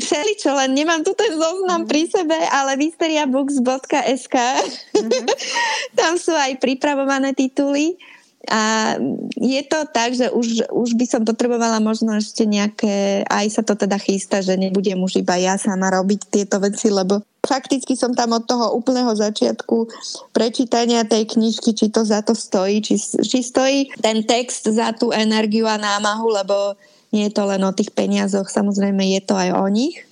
Všeličo, 0.00 0.50
len 0.56 0.72
nemám 0.72 1.04
tu 1.04 1.12
ten 1.12 1.36
zoznam 1.36 1.84
pri 1.84 2.08
sebe, 2.08 2.36
ale 2.48 2.80
visteriabooks.sk 2.80 4.36
mm-hmm. 4.36 5.26
tam 6.00 6.16
sú 6.16 6.32
aj 6.32 6.56
pripravované 6.56 7.36
tituly. 7.36 8.00
A 8.48 8.96
je 9.36 9.60
to 9.68 9.84
tak, 9.92 10.16
že 10.16 10.32
už, 10.32 10.72
už 10.72 10.96
by 10.96 11.04
som 11.04 11.28
potrebovala 11.28 11.76
možno 11.76 12.16
ešte 12.16 12.48
nejaké, 12.48 13.20
aj 13.28 13.46
sa 13.52 13.60
to 13.60 13.76
teda 13.76 14.00
chystá, 14.00 14.40
že 14.40 14.56
nebudem 14.56 14.96
už 14.96 15.20
iba 15.20 15.36
ja 15.36 15.60
sama 15.60 15.92
robiť 15.92 16.20
tieto 16.32 16.56
veci, 16.56 16.88
lebo 16.88 17.20
fakticky 17.44 17.92
som 18.00 18.16
tam 18.16 18.32
od 18.32 18.48
toho 18.48 18.72
úplného 18.72 19.12
začiatku 19.12 19.92
prečítania 20.32 21.04
tej 21.04 21.36
knižky, 21.36 21.76
či 21.76 21.92
to 21.92 22.00
za 22.00 22.24
to 22.24 22.32
stojí, 22.32 22.80
či, 22.80 22.96
či 23.20 23.44
stojí 23.44 23.92
ten 24.00 24.24
text 24.24 24.72
za 24.72 24.96
tú 24.96 25.12
energiu 25.12 25.68
a 25.68 25.76
námahu, 25.76 26.32
lebo 26.32 26.80
nie 27.10 27.26
je 27.26 27.32
to 27.34 27.42
len 27.46 27.62
o 27.66 27.74
tých 27.74 27.90
peniazoch, 27.90 28.46
samozrejme 28.46 29.02
je 29.18 29.20
to 29.22 29.34
aj 29.34 29.50
o 29.54 29.66
nich. 29.70 30.06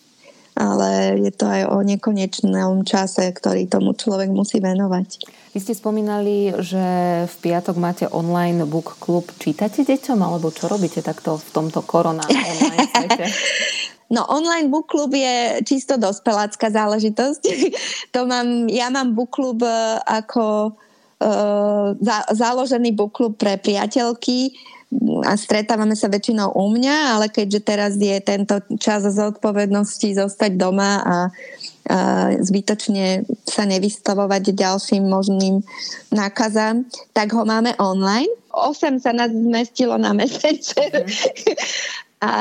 ale 0.59 1.15
je 1.23 1.31
to 1.31 1.47
aj 1.47 1.71
o 1.71 1.79
nekonečnom 1.87 2.83
čase, 2.83 3.31
ktorý 3.31 3.71
tomu 3.71 3.95
človek 3.95 4.27
musí 4.27 4.59
venovať. 4.59 5.23
Vy 5.55 5.59
ste 5.63 5.71
spomínali, 5.71 6.51
že 6.59 6.83
v 7.31 7.37
piatok 7.47 7.79
máte 7.79 8.05
online 8.11 8.67
book 8.67 8.99
klub. 8.99 9.31
Čítate 9.39 9.87
deťom, 9.87 10.19
alebo 10.19 10.51
čo 10.51 10.67
robíte 10.67 10.99
takto 10.99 11.39
v 11.39 11.49
tomto 11.55 11.87
korona 11.87 12.27
online 12.59 12.91
svete? 12.91 13.25
No 14.11 14.25
online 14.27 14.73
book 14.73 14.89
klub 14.89 15.13
je 15.13 15.61
čisto 15.63 16.01
dospelácká 16.01 16.73
záležitosť. 16.73 17.43
to 18.15 18.21
mám, 18.25 18.67
ja 18.67 18.89
mám 18.89 19.13
book 19.13 19.31
klub 19.31 19.61
e, 19.63 19.71
ako 20.01 20.75
uh, 21.21 21.87
za, 22.01 22.19
založený 22.33 22.97
book 22.97 23.13
klub 23.13 23.37
pre 23.37 23.61
priateľky 23.61 24.57
a 25.29 25.37
stretávame 25.37 25.93
sa 25.93 26.09
väčšinou 26.09 26.57
u 26.57 26.73
mňa, 26.73 26.97
ale 27.17 27.27
keďže 27.29 27.61
teraz 27.61 27.93
je 28.01 28.17
tento 28.25 28.57
čas 28.81 29.05
zodpovednosti 29.05 30.17
zostať 30.17 30.57
doma 30.57 30.93
a, 31.05 31.05
a 31.05 31.17
zbytočne 32.41 33.29
sa 33.45 33.69
nevystavovať 33.69 34.57
ďalším 34.57 35.05
možným 35.05 35.61
nákazám, 36.09 36.89
tak 37.13 37.37
ho 37.37 37.45
máme 37.45 37.77
online. 37.77 38.33
8 38.49 39.05
sa 39.05 39.13
nás 39.13 39.29
zmestilo 39.29 40.01
na 40.01 40.17
Messenger. 40.17 41.05
Mm. 41.05 41.13
a 42.29 42.33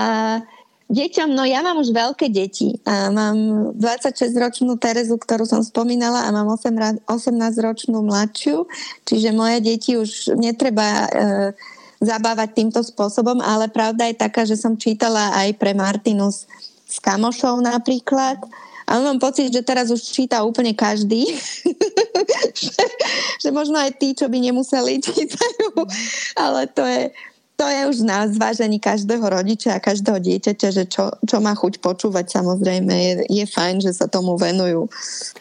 Deťom, 0.87 1.35
no 1.35 1.43
ja 1.43 1.59
mám 1.59 1.83
už 1.83 1.91
veľké 1.91 2.31
deti. 2.31 2.79
A 2.87 3.11
mám 3.11 3.35
26-ročnú 3.75 4.79
Terezu, 4.79 5.19
ktorú 5.19 5.43
som 5.43 5.59
spomínala 5.59 6.23
a 6.23 6.31
mám 6.31 6.47
18-ročnú 6.55 7.99
mladšiu, 8.07 8.63
čiže 9.03 9.35
moje 9.35 9.59
deti 9.59 9.99
už 9.99 10.39
netreba 10.39 10.87
e, 10.87 11.07
zabávať 11.97 12.49
týmto 12.53 12.81
spôsobom, 12.85 13.41
ale 13.41 13.67
pravda 13.69 14.05
je 14.09 14.15
taká, 14.17 14.45
že 14.45 14.57
som 14.57 14.77
čítala 14.77 15.33
aj 15.33 15.57
pre 15.57 15.73
Martinus 15.73 16.45
s 16.87 16.97
kamošou 17.01 17.59
napríklad. 17.59 18.39
A 18.87 19.03
mám 19.03 19.19
pocit, 19.19 19.51
že 19.51 19.67
teraz 19.67 19.91
už 19.91 19.99
číta 19.99 20.39
úplne 20.47 20.71
každý. 20.71 21.27
že, 22.55 22.83
že 23.43 23.49
možno 23.51 23.75
aj 23.75 23.99
tí, 23.99 24.15
čo 24.15 24.31
by 24.31 24.39
nemuseli 24.39 25.03
čítajú. 25.03 25.83
Ale 26.47 26.71
to 26.71 26.87
je, 26.87 27.11
to 27.57 27.65
je 27.65 27.81
už 27.89 27.97
na 28.05 28.29
zvážení 28.29 28.77
každého 28.77 29.25
rodiča 29.25 29.73
a 29.73 29.81
každého 29.81 30.21
dieťaťa, 30.21 30.67
že 30.69 30.83
čo, 30.85 31.09
čo 31.25 31.41
má 31.41 31.57
chuť 31.57 31.81
počúvať, 31.81 32.29
samozrejme 32.29 32.93
je, 32.93 33.13
je 33.33 33.45
fajn, 33.49 33.81
že 33.81 33.97
sa 33.97 34.05
tomu 34.05 34.37
venujú. 34.37 34.85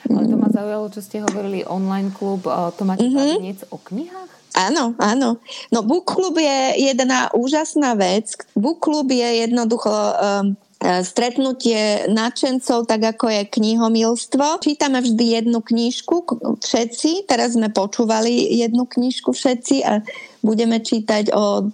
Ale 0.09 0.24
to 0.24 0.37
ma 0.40 0.48
zaujalo, 0.48 0.88
čo 0.88 1.05
ste 1.05 1.20
hovorili, 1.20 1.68
online 1.68 2.09
klub, 2.09 2.48
to 2.48 2.83
máte 2.88 3.05
mm-hmm. 3.05 3.68
o 3.68 3.76
knihách? 3.76 4.33
Áno, 4.57 4.96
áno. 4.96 5.37
No 5.68 5.85
Book 5.85 6.09
Club 6.09 6.40
je 6.40 6.88
jedna 6.88 7.29
úžasná 7.37 7.92
vec. 7.92 8.33
Book 8.57 8.81
Club 8.81 9.12
je 9.12 9.44
jednoducho 9.44 9.92
um, 9.92 10.57
stretnutie 11.05 12.09
nadšencov, 12.09 12.88
tak 12.88 13.05
ako 13.05 13.29
je 13.29 13.52
knihomilstvo. 13.52 14.64
Čítame 14.64 15.05
vždy 15.05 15.44
jednu 15.44 15.61
knižku, 15.61 16.24
všetci. 16.64 17.29
Teraz 17.29 17.52
sme 17.52 17.68
počúvali 17.68 18.57
jednu 18.57 18.88
knižku 18.88 19.37
všetci 19.37 19.85
a 19.85 20.00
budeme 20.40 20.81
čítať 20.81 21.37
o 21.37 21.68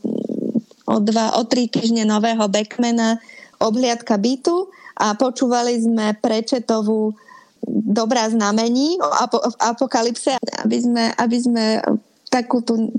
o 0.87 0.99
dva, 0.99 1.39
o 1.39 1.43
tri 1.47 1.71
týždne 1.71 2.07
nového 2.07 2.47
Beckmana 2.51 3.19
obhliadka 3.63 4.19
bytu 4.19 4.71
a 4.99 5.15
počúvali 5.15 5.79
sme 5.79 6.19
prečetovú 6.19 7.15
dobrá 7.67 8.27
znamení 8.27 8.99
o 8.99 9.09
apo- 9.23 9.43
apokalypse, 9.63 10.35
aby 10.67 10.79
sme, 10.83 11.05
aby 11.15 11.37
sme 11.39 11.65
takú 12.27 12.59
tú, 12.59 12.91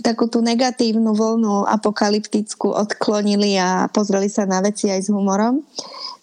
takú 0.00 0.28
tú 0.32 0.40
negatívnu 0.40 1.12
voľnu 1.12 1.68
apokalyptickú 1.68 2.72
odklonili 2.72 3.60
a 3.60 3.92
pozreli 3.92 4.32
sa 4.32 4.48
na 4.48 4.64
veci 4.64 4.88
aj 4.88 5.00
s 5.04 5.12
humorom. 5.12 5.60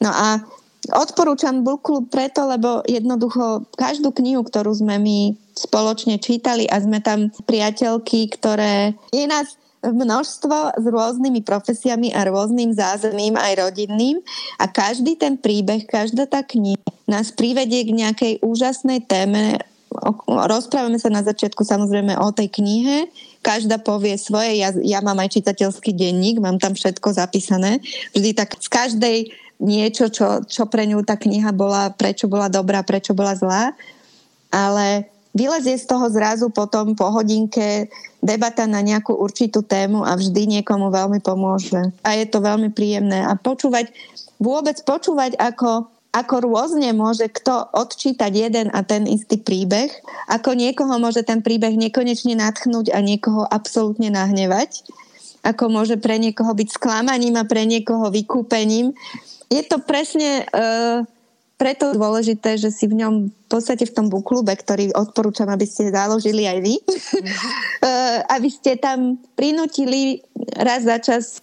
No 0.01 0.09
a 0.09 0.41
odporúčam 0.89 1.61
Book 1.61 1.85
Club 1.85 2.09
preto, 2.09 2.49
lebo 2.49 2.81
jednoducho 2.89 3.69
každú 3.77 4.09
knihu, 4.17 4.41
ktorú 4.41 4.73
sme 4.73 4.97
my 4.97 5.37
spoločne 5.53 6.17
čítali 6.17 6.65
a 6.65 6.81
sme 6.81 6.97
tam 6.97 7.29
priateľky, 7.45 8.25
ktoré 8.33 8.97
je 9.13 9.23
nás 9.29 9.53
množstvo 9.83 10.79
s 10.79 10.85
rôznymi 10.87 11.43
profesiami 11.43 12.15
a 12.15 12.23
rôznym 12.27 12.71
zázemím 12.71 13.35
aj 13.35 13.67
rodinným 13.67 14.23
a 14.55 14.65
každý 14.71 15.19
ten 15.19 15.35
príbeh, 15.35 15.83
každá 15.83 16.23
tá 16.23 16.39
kniha 16.39 16.79
nás 17.03 17.35
privedie 17.35 17.83
k 17.83 17.91
nejakej 17.91 18.33
úžasnej 18.39 19.03
téme. 19.03 19.59
Rozprávame 20.25 20.97
sa 20.97 21.11
na 21.11 21.21
začiatku 21.21 21.61
samozrejme 21.67 22.15
o 22.17 22.31
tej 22.31 22.49
knihe, 22.49 23.11
každá 23.43 23.77
povie 23.77 24.15
svoje, 24.15 24.57
ja, 24.57 24.71
ja 24.81 25.03
mám 25.03 25.19
aj 25.19 25.37
čitateľský 25.37 25.93
denník, 25.93 26.39
mám 26.39 26.57
tam 26.57 26.73
všetko 26.73 27.13
zapísané. 27.13 27.83
Vždy 28.15 28.29
tak 28.33 28.55
z 28.57 28.67
každej 28.71 29.17
niečo, 29.61 30.09
čo, 30.09 30.41
čo 30.47 30.65
pre 30.65 30.87
ňu 30.87 31.03
tá 31.05 31.19
kniha 31.19 31.51
bola, 31.53 31.91
prečo 31.93 32.25
bola 32.25 32.47
dobrá, 32.49 32.81
prečo 32.81 33.13
bola 33.13 33.35
zlá. 33.35 33.75
Ale 34.49 35.12
vylezie 35.33 35.75
z 35.81 35.85
toho 35.89 36.07
zrazu 36.13 36.53
potom 36.53 36.93
po 36.93 37.09
hodinke 37.09 37.89
debata 38.21 38.69
na 38.69 38.79
nejakú 38.79 39.17
určitú 39.17 39.65
tému 39.65 40.05
a 40.05 40.15
vždy 40.15 40.61
niekomu 40.61 40.93
veľmi 40.93 41.19
pomôže. 41.19 41.91
A 42.05 42.15
je 42.15 42.25
to 42.29 42.39
veľmi 42.39 42.71
príjemné. 42.71 43.25
A 43.25 43.33
počúvať, 43.35 43.91
vôbec 44.37 44.77
počúvať, 44.85 45.35
ako, 45.41 45.89
ako 46.13 46.35
rôzne 46.45 46.93
môže 46.93 47.27
kto 47.27 47.73
odčítať 47.73 48.31
jeden 48.31 48.67
a 48.71 48.85
ten 48.85 49.09
istý 49.09 49.41
príbeh, 49.41 49.89
ako 50.29 50.53
niekoho 50.53 50.95
môže 51.01 51.25
ten 51.25 51.41
príbeh 51.41 51.73
nekonečne 51.75 52.37
natchnúť 52.37 52.93
a 52.93 53.01
niekoho 53.01 53.43
absolútne 53.43 54.13
nahnevať, 54.13 54.85
ako 55.43 55.67
môže 55.67 55.99
pre 55.99 56.21
niekoho 56.21 56.55
byť 56.55 56.79
sklamaním 56.79 57.35
a 57.35 57.43
pre 57.43 57.67
niekoho 57.67 58.13
vykúpením. 58.13 58.93
Je 59.49 59.65
to 59.65 59.81
presne... 59.81 60.45
Uh, 60.53 61.03
preto 61.63 61.95
dôležité, 61.95 62.59
že 62.59 62.75
si 62.75 62.91
v 62.91 62.99
ňom 62.99 63.31
v 63.31 63.47
podstate 63.47 63.87
v 63.87 63.95
tom 63.95 64.11
buklube, 64.11 64.51
ktorý 64.51 64.91
odporúčam, 64.91 65.47
aby 65.47 65.63
ste 65.63 65.95
založili 65.95 66.43
aj 66.43 66.59
vy, 66.59 66.75
mm-hmm. 66.83 68.27
aby 68.35 68.49
ste 68.51 68.75
tam 68.75 69.15
prinútili 69.39 70.19
raz 70.59 70.83
za 70.83 70.99
čas 70.99 71.39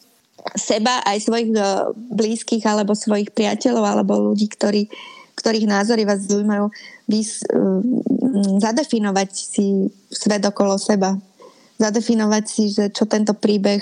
seba 0.61 1.01
aj 1.09 1.25
svojich 1.25 1.57
eh, 1.57 1.89
blízkych 1.97 2.65
alebo 2.69 2.93
svojich 2.93 3.33
priateľov 3.33 3.81
alebo 3.81 4.33
ľudí, 4.33 4.53
ktorí, 4.53 4.93
ktorých 5.41 5.65
názory 5.65 6.05
vás 6.05 6.29
zaujímajú, 6.29 6.69
vys, 7.09 7.41
eh, 7.49 7.81
zadefinovať 8.61 9.29
si 9.33 9.89
svet 10.13 10.45
okolo 10.45 10.77
seba. 10.77 11.17
Zadefinovať 11.81 12.45
si, 12.45 12.69
že 12.69 12.93
čo 12.93 13.09
tento 13.09 13.33
príbeh 13.33 13.81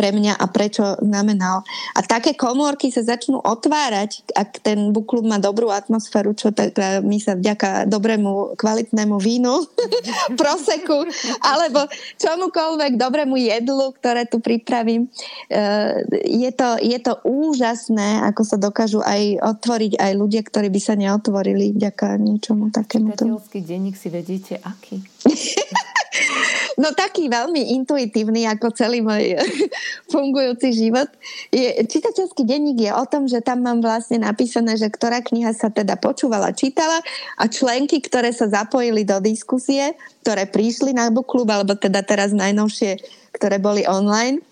pre 0.00 0.16
mňa 0.16 0.40
a 0.40 0.48
prečo 0.48 0.96
znamenal. 1.04 1.60
A 1.92 2.00
také 2.00 2.32
komórky 2.32 2.88
sa 2.88 3.04
začnú 3.04 3.36
otvárať, 3.44 4.24
ak 4.32 4.64
ten 4.64 4.96
buklub 4.96 5.28
má 5.28 5.36
dobrú 5.36 5.68
atmosféru, 5.68 6.32
čo 6.32 6.56
tak 6.56 6.72
my 7.04 7.20
sa 7.20 7.36
vďaka 7.36 7.84
dobrému, 7.84 8.56
kvalitnému 8.56 9.20
vínu, 9.20 9.60
proseku, 10.40 11.04
alebo 11.44 11.84
čomukoľvek 12.16 12.96
dobrému 12.96 13.36
jedlu, 13.36 13.92
ktoré 14.00 14.24
tu 14.24 14.40
pripravím. 14.40 15.12
Eh, 15.52 16.00
je 16.24 16.48
to, 16.56 16.80
je 16.80 16.96
to 16.96 17.20
úžasné, 17.20 18.24
ako 18.24 18.42
sa 18.48 18.56
dokážu 18.56 19.04
aj 19.04 19.36
otvoriť 19.36 20.00
aj 20.00 20.12
ľudia, 20.16 20.40
ktorí 20.40 20.72
by 20.72 20.80
sa 20.80 20.96
neotvorili 20.96 21.76
vďaka 21.76 22.16
niečomu 22.16 22.72
takému. 22.72 23.12
Čitateľský 23.12 23.58
denník 23.60 24.00
si 24.00 24.08
vedíte, 24.08 24.56
aký? 24.64 25.04
No 26.78 26.94
taký 26.94 27.26
veľmi 27.26 27.74
intuitívny 27.80 28.46
ako 28.46 28.70
celý 28.74 29.02
môj 29.02 29.38
fungujúci 30.12 30.74
život. 30.76 31.08
Je, 31.50 31.82
čitateľský 31.86 32.46
denník 32.46 32.86
je 32.86 32.92
o 32.94 33.04
tom, 33.08 33.26
že 33.26 33.42
tam 33.42 33.64
mám 33.66 33.82
vlastne 33.82 34.22
napísané, 34.22 34.78
že 34.78 34.92
ktorá 34.92 35.24
kniha 35.24 35.50
sa 35.56 35.72
teda 35.72 35.98
počúvala, 35.98 36.54
čítala 36.54 37.02
a 37.40 37.44
členky, 37.50 37.98
ktoré 37.98 38.30
sa 38.30 38.46
zapojili 38.46 39.02
do 39.02 39.18
diskusie, 39.18 39.96
ktoré 40.22 40.46
prišli 40.46 40.94
na 40.94 41.10
book 41.10 41.26
klub, 41.26 41.48
alebo 41.50 41.74
teda 41.74 42.04
teraz 42.06 42.30
najnovšie, 42.30 43.00
ktoré 43.34 43.58
boli 43.58 43.82
online. 43.88 44.42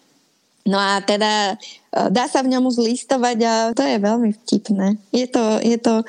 No 0.69 0.77
a 0.77 1.01
teda 1.01 1.57
e, 1.57 2.13
dá 2.13 2.29
sa 2.29 2.45
v 2.45 2.53
ňom 2.53 2.69
už 2.69 2.85
listovať 2.85 3.39
a 3.41 3.53
to 3.73 3.81
je 3.89 3.97
veľmi 3.97 4.31
vtipné. 4.45 5.01
Je 5.17 5.25
to, 5.25 5.65
je 5.65 5.79
to 5.81 6.05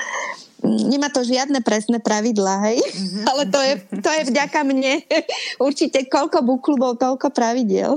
nemá 0.64 1.08
to 1.08 1.24
žiadne 1.24 1.64
presné 1.64 2.04
pravidlá, 2.04 2.72
hej? 2.72 2.80
Mm-hmm. 2.84 3.26
Ale 3.30 3.44
to 3.48 3.60
je, 3.60 3.74
to 4.04 4.10
je 4.10 4.22
vďaka 4.32 4.60
mne. 4.68 5.04
Určite 5.68 6.06
koľko 6.08 6.44
buklubov, 6.44 7.00
toľko 7.00 7.32
pravidiel. 7.32 7.96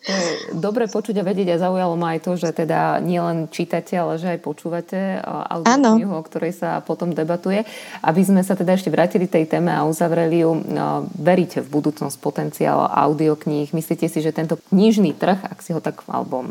Dobre 0.64 0.88
počuť 0.88 1.20
a 1.20 1.26
vedieť 1.26 1.54
a 1.54 1.62
zaujalo 1.68 1.94
ma 1.94 2.16
aj 2.16 2.24
to, 2.24 2.32
že 2.34 2.56
teda 2.56 3.04
nielen 3.04 3.52
čítate, 3.52 4.00
ale 4.00 4.16
že 4.16 4.32
aj 4.32 4.40
počúvate 4.40 5.20
audioknihu, 5.20 6.16
o 6.16 6.24
ktorej 6.24 6.56
sa 6.56 6.80
potom 6.80 7.12
debatuje. 7.12 7.68
Aby 8.00 8.24
sme 8.24 8.40
sa 8.40 8.56
teda 8.56 8.74
ešte 8.74 8.88
vrátili 8.88 9.28
tej 9.28 9.44
téme 9.44 9.68
a 9.68 9.84
uzavreli 9.84 10.40
ju, 10.40 10.56
no, 10.56 11.04
veríte 11.12 11.60
v 11.60 11.68
budúcnosť 11.68 12.16
potenciál 12.16 12.88
audiokníh? 12.88 13.76
Myslíte 13.76 14.08
si, 14.08 14.24
že 14.24 14.32
tento 14.32 14.56
knižný 14.72 15.12
trh, 15.12 15.44
ak 15.44 15.60
si 15.60 15.76
ho 15.76 15.84
tak, 15.84 16.00
alebo 16.08 16.48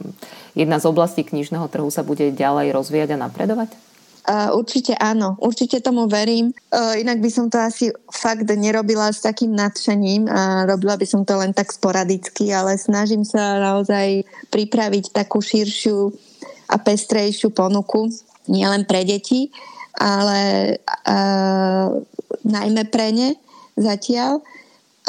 jedna 0.53 0.77
z 0.77 0.85
oblastí 0.85 1.25
knižného 1.25 1.65
trhu 1.73 1.89
sa 1.89 2.05
bude 2.05 2.29
ďalej 2.29 2.69
rozvíjať 2.69 3.17
a 3.17 3.21
napredovať? 3.25 3.89
Uh, 4.29 4.53
určite 4.53 4.93
áno, 4.93 5.41
určite 5.41 5.81
tomu 5.81 6.05
verím. 6.05 6.53
Uh, 6.69 6.93
inak 7.01 7.17
by 7.17 7.29
som 7.33 7.49
to 7.49 7.57
asi 7.57 7.89
fakt 8.13 8.45
nerobila 8.45 9.09
s 9.09 9.25
takým 9.25 9.57
nadšením 9.57 10.29
a 10.29 10.69
robila 10.69 11.01
by 11.01 11.05
som 11.09 11.25
to 11.25 11.33
len 11.33 11.49
tak 11.49 11.73
sporadicky, 11.73 12.53
ale 12.53 12.77
snažím 12.77 13.25
sa 13.25 13.57
naozaj 13.57 14.21
pripraviť 14.53 15.17
takú 15.17 15.41
širšiu 15.41 16.13
a 16.69 16.77
pestrejšiu 16.77 17.49
ponuku, 17.49 18.13
nielen 18.45 18.85
pre 18.85 19.01
deti. 19.01 19.49
ale 19.99 20.39
uh, 20.85 21.87
najmä 22.47 22.87
pre 22.87 23.11
ne 23.11 23.35
zatiaľ. 23.75 24.39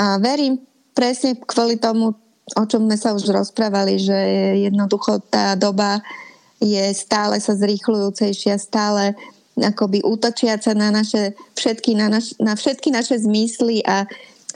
A 0.00 0.18
verím 0.18 0.58
presne 0.96 1.38
kvôli 1.38 1.78
tomu, 1.78 2.16
o 2.56 2.64
čom 2.66 2.88
sme 2.88 2.96
sa 2.98 3.14
už 3.14 3.30
rozprávali, 3.30 4.02
že 4.02 4.18
jednoducho 4.66 5.22
tá 5.30 5.54
doba 5.54 6.02
je 6.60 6.84
stále 6.92 7.40
sa 7.40 7.56
zrýchľujúcejšia, 7.56 8.60
stále 8.60 9.16
akoby 9.56 10.04
útočiaca 10.04 10.72
na 10.76 10.92
naše 10.92 11.36
všetky, 11.56 11.96
na, 11.96 12.08
naš, 12.08 12.36
na 12.40 12.56
všetky 12.56 12.92
naše 12.92 13.20
zmysly 13.20 13.84
a, 13.84 14.06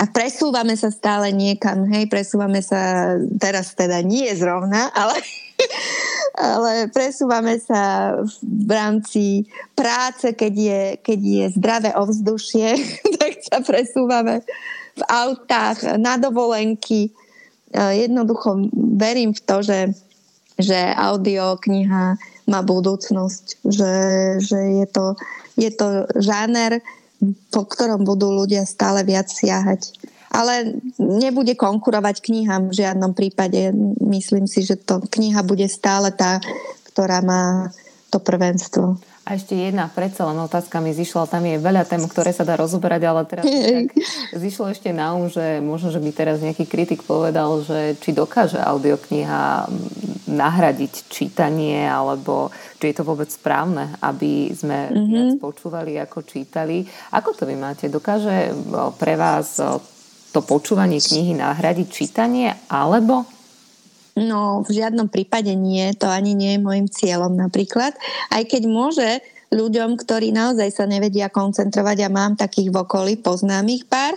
a 0.00 0.04
presúvame 0.08 0.76
sa 0.78 0.88
stále 0.88 1.32
niekam, 1.32 1.84
hej, 1.90 2.08
presúvame 2.08 2.64
sa 2.64 3.14
teraz 3.36 3.74
teda 3.74 4.00
nie 4.00 4.28
zrovna, 4.36 4.88
ale 4.92 5.18
ale 6.34 6.90
presúvame 6.90 7.62
sa 7.62 8.14
v 8.42 8.70
rámci 8.70 9.46
práce, 9.78 10.34
keď 10.34 10.54
je, 10.54 10.82
keď 10.98 11.20
je 11.20 11.44
zdravé 11.54 11.90
ovzdušie, 11.94 12.74
tak 13.20 13.32
sa 13.42 13.58
presúvame 13.62 14.42
v 14.94 15.02
autách, 15.10 15.98
na 15.98 16.18
dovolenky. 16.18 17.10
Jednoducho 17.74 18.70
verím 18.94 19.34
v 19.34 19.40
to, 19.42 19.56
že, 19.62 19.78
že 20.58 20.78
audiokniha 20.94 22.04
má 22.44 22.60
budúcnosť, 22.60 23.64
že, 23.64 23.94
že 24.38 24.60
je, 24.82 24.86
to, 24.86 25.04
je 25.56 25.70
to 25.72 26.06
žáner, 26.20 26.84
po 27.48 27.64
ktorom 27.64 28.04
budú 28.04 28.30
ľudia 28.30 28.68
stále 28.68 29.02
viac 29.02 29.32
siahať 29.32 29.96
ale 30.34 30.82
nebude 30.98 31.54
konkurovať 31.54 32.18
knihám 32.18 32.74
v 32.74 32.82
žiadnom 32.82 33.14
prípade. 33.14 33.70
Myslím 34.02 34.50
si, 34.50 34.66
že 34.66 34.74
to 34.74 34.98
kniha 34.98 35.46
bude 35.46 35.70
stále 35.70 36.10
tá, 36.10 36.42
ktorá 36.90 37.22
má 37.22 37.70
to 38.10 38.18
prvenstvo. 38.18 38.98
A 39.24 39.40
ešte 39.40 39.56
jedna 39.56 39.88
predsa 39.88 40.28
len 40.28 40.36
otázka 40.36 40.84
mi 40.84 40.92
zišla, 40.92 41.32
tam 41.32 41.48
je 41.48 41.56
veľa 41.56 41.88
tém, 41.88 42.04
ktoré 42.04 42.36
sa 42.36 42.44
dá 42.44 42.60
rozoberať, 42.60 43.02
ale 43.08 43.24
teraz 43.24 43.48
tak 43.48 43.96
zišlo 44.44 44.68
ešte 44.68 44.92
na 44.92 45.16
um, 45.16 45.32
že 45.32 45.64
možno, 45.64 45.88
že 45.88 46.00
by 46.04 46.10
teraz 46.12 46.44
nejaký 46.44 46.68
kritik 46.68 47.00
povedal, 47.08 47.64
že 47.64 47.96
či 48.04 48.12
dokáže 48.12 48.60
audiokniha 48.60 49.64
nahradiť 50.28 51.08
čítanie, 51.08 51.88
alebo 51.88 52.52
či 52.76 52.92
je 52.92 52.96
to 53.00 53.08
vôbec 53.08 53.32
správne, 53.32 53.96
aby 54.04 54.52
sme 54.52 54.92
mm-hmm. 54.92 55.08
viac 55.08 55.30
počúvali 55.40 55.96
ako 55.96 56.20
čítali. 56.28 56.84
Ako 57.16 57.32
to 57.32 57.48
vy 57.48 57.56
máte? 57.56 57.88
Dokáže 57.88 58.52
pre 59.00 59.16
vás 59.16 59.56
to 60.34 60.40
počúvanie 60.44 61.00
knihy 61.00 61.32
nahradiť 61.32 61.88
čítanie, 61.88 62.52
alebo? 62.68 63.33
No, 64.14 64.62
v 64.62 64.70
žiadnom 64.78 65.10
prípade 65.10 65.50
nie. 65.58 65.90
To 65.98 66.06
ani 66.06 66.38
nie 66.38 66.54
je 66.54 66.62
môjim 66.62 66.86
cieľom 66.86 67.34
napríklad. 67.34 67.98
Aj 68.30 68.42
keď 68.46 68.62
môže 68.70 69.08
ľuďom, 69.50 69.98
ktorí 69.98 70.30
naozaj 70.30 70.70
sa 70.70 70.84
nevedia 70.86 71.26
koncentrovať 71.30 72.06
a 72.06 72.14
mám 72.14 72.38
takých 72.38 72.70
v 72.70 72.76
okolí, 72.78 73.12
poznám 73.18 73.66
ich 73.74 73.86
pár, 73.90 74.14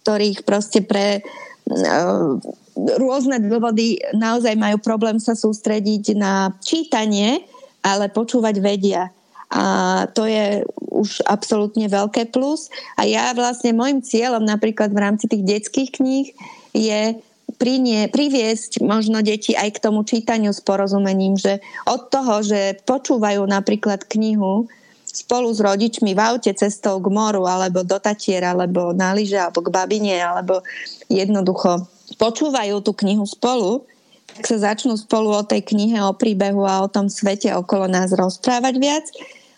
ktorých 0.00 0.44
proste 0.44 0.80
pre 0.84 1.20
uh, 1.20 2.36
rôzne 2.76 3.40
dôvody 3.44 4.00
naozaj 4.16 4.56
majú 4.56 4.80
problém 4.80 5.20
sa 5.20 5.32
sústrediť 5.32 6.16
na 6.16 6.52
čítanie, 6.64 7.44
ale 7.84 8.12
počúvať 8.12 8.56
vedia. 8.60 9.12
A 9.52 10.04
to 10.10 10.26
je 10.26 10.64
už 10.96 11.22
absolútne 11.28 11.86
veľké 11.86 12.32
plus. 12.34 12.72
A 12.98 13.06
ja 13.06 13.30
vlastne 13.36 13.76
môjim 13.76 14.02
cieľom 14.02 14.42
napríklad 14.42 14.90
v 14.90 15.02
rámci 15.02 15.28
tých 15.28 15.44
detských 15.44 15.90
kníh 15.92 16.28
je 16.74 17.16
prinie, 17.56 18.08
priviesť 18.12 18.84
možno 18.84 19.24
deti 19.24 19.56
aj 19.56 19.80
k 19.80 19.82
tomu 19.82 20.04
čítaniu 20.04 20.52
s 20.52 20.60
porozumením, 20.60 21.36
že 21.40 21.58
od 21.88 22.12
toho, 22.12 22.44
že 22.44 22.80
počúvajú 22.84 23.42
napríklad 23.48 24.04
knihu 24.06 24.68
spolu 25.16 25.48
s 25.48 25.64
rodičmi 25.64 26.12
v 26.12 26.20
aute 26.20 26.52
cestou 26.52 27.00
k 27.00 27.08
moru 27.08 27.48
alebo 27.48 27.80
do 27.80 27.96
Tatier 27.96 28.44
alebo 28.44 28.92
na 28.92 29.16
lyže 29.16 29.40
alebo 29.40 29.64
k 29.64 29.72
babine 29.72 30.20
alebo 30.20 30.60
jednoducho 31.08 31.88
počúvajú 32.20 32.84
tú 32.84 32.92
knihu 33.02 33.24
spolu, 33.24 33.82
tak 34.36 34.44
sa 34.46 34.72
začnú 34.72 34.94
spolu 34.94 35.32
o 35.32 35.42
tej 35.42 35.64
knihe, 35.64 35.98
o 36.04 36.14
príbehu 36.14 36.62
a 36.68 36.84
o 36.84 36.92
tom 36.92 37.08
svete 37.08 37.50
okolo 37.56 37.88
nás 37.88 38.12
rozprávať 38.12 38.74
viac. 38.76 39.06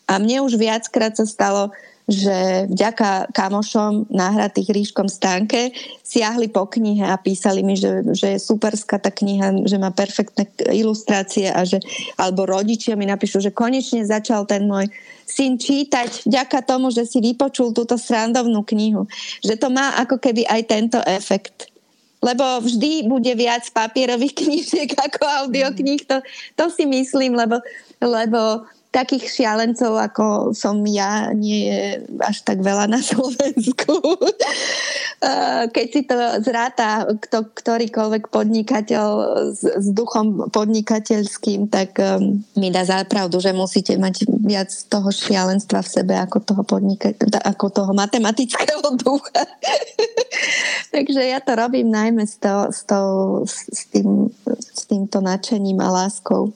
A 0.08 0.16
mne 0.16 0.46
už 0.46 0.56
viackrát 0.56 1.12
sa 1.12 1.28
stalo, 1.28 1.74
že 2.08 2.64
vďaka 2.72 3.36
kamošom 3.36 4.08
nahratých 4.08 4.72
Ríškom 4.72 5.12
Stánke 5.12 5.76
siahli 6.00 6.48
po 6.48 6.64
knihe 6.64 7.04
a 7.04 7.20
písali 7.20 7.60
mi, 7.60 7.76
že, 7.76 8.00
že 8.16 8.32
je 8.32 8.40
superská 8.40 8.96
tá 8.96 9.12
kniha, 9.12 9.68
že 9.68 9.76
má 9.76 9.92
perfektné 9.92 10.48
ilustrácie 10.72 11.52
a 11.52 11.68
že, 11.68 11.84
alebo 12.16 12.48
rodičia 12.48 12.96
mi 12.96 13.04
napíšu, 13.04 13.44
že 13.44 13.52
konečne 13.52 14.08
začal 14.08 14.48
ten 14.48 14.64
môj 14.64 14.88
syn 15.28 15.60
čítať 15.60 16.24
vďaka 16.24 16.64
tomu, 16.64 16.88
že 16.88 17.04
si 17.04 17.20
vypočul 17.20 17.76
túto 17.76 18.00
srandovnú 18.00 18.64
knihu. 18.64 19.04
Že 19.44 19.60
to 19.60 19.68
má 19.68 20.00
ako 20.00 20.16
keby 20.16 20.48
aj 20.48 20.62
tento 20.64 20.98
efekt. 21.04 21.68
Lebo 22.24 22.64
vždy 22.64 23.04
bude 23.04 23.30
viac 23.36 23.68
papierových 23.68 24.34
knížiek 24.40 24.90
ako 24.96 25.22
audiokníh, 25.44 26.08
to, 26.08 26.24
to 26.56 26.64
si 26.72 26.88
myslím, 26.88 27.36
lebo, 27.36 27.60
lebo 28.00 28.64
takých 28.88 29.28
šialencov, 29.28 30.00
ako 30.00 30.24
som 30.56 30.80
ja, 30.88 31.28
nie 31.36 31.68
je 31.68 31.80
až 32.24 32.40
tak 32.40 32.64
veľa 32.64 32.88
na 32.88 33.04
Slovensku. 33.04 34.00
Keď 35.74 35.86
si 35.92 36.02
to 36.08 36.16
zráta 36.40 37.04
kto, 37.04 37.52
ktorýkoľvek 37.52 38.32
podnikateľ 38.32 39.06
s, 39.52 39.60
s 39.66 39.86
duchom 39.92 40.48
podnikateľským, 40.48 41.68
tak 41.68 42.00
um, 42.00 42.40
mi 42.56 42.72
dá 42.72 42.86
zápravdu, 42.86 43.42
že 43.42 43.52
musíte 43.52 43.98
mať 43.98 44.24
viac 44.40 44.70
toho 44.88 45.10
šialenstva 45.10 45.84
v 45.84 45.92
sebe 45.92 46.14
ako 46.16 46.38
toho, 46.40 46.62
podnika- 46.64 47.18
ako 47.44 47.66
toho 47.68 47.92
matematického 47.92 48.94
ducha. 49.04 49.42
Takže 50.94 51.28
ja 51.28 51.42
to 51.44 51.52
robím 51.58 51.92
najmä 51.92 52.24
s, 52.24 52.40
to, 52.40 52.72
s, 52.72 52.86
to, 52.88 52.98
s, 53.44 53.84
tým, 53.92 54.32
s 54.48 54.86
týmto 54.88 55.20
nadšením 55.20 55.82
a 55.82 55.92
láskou. 55.92 56.54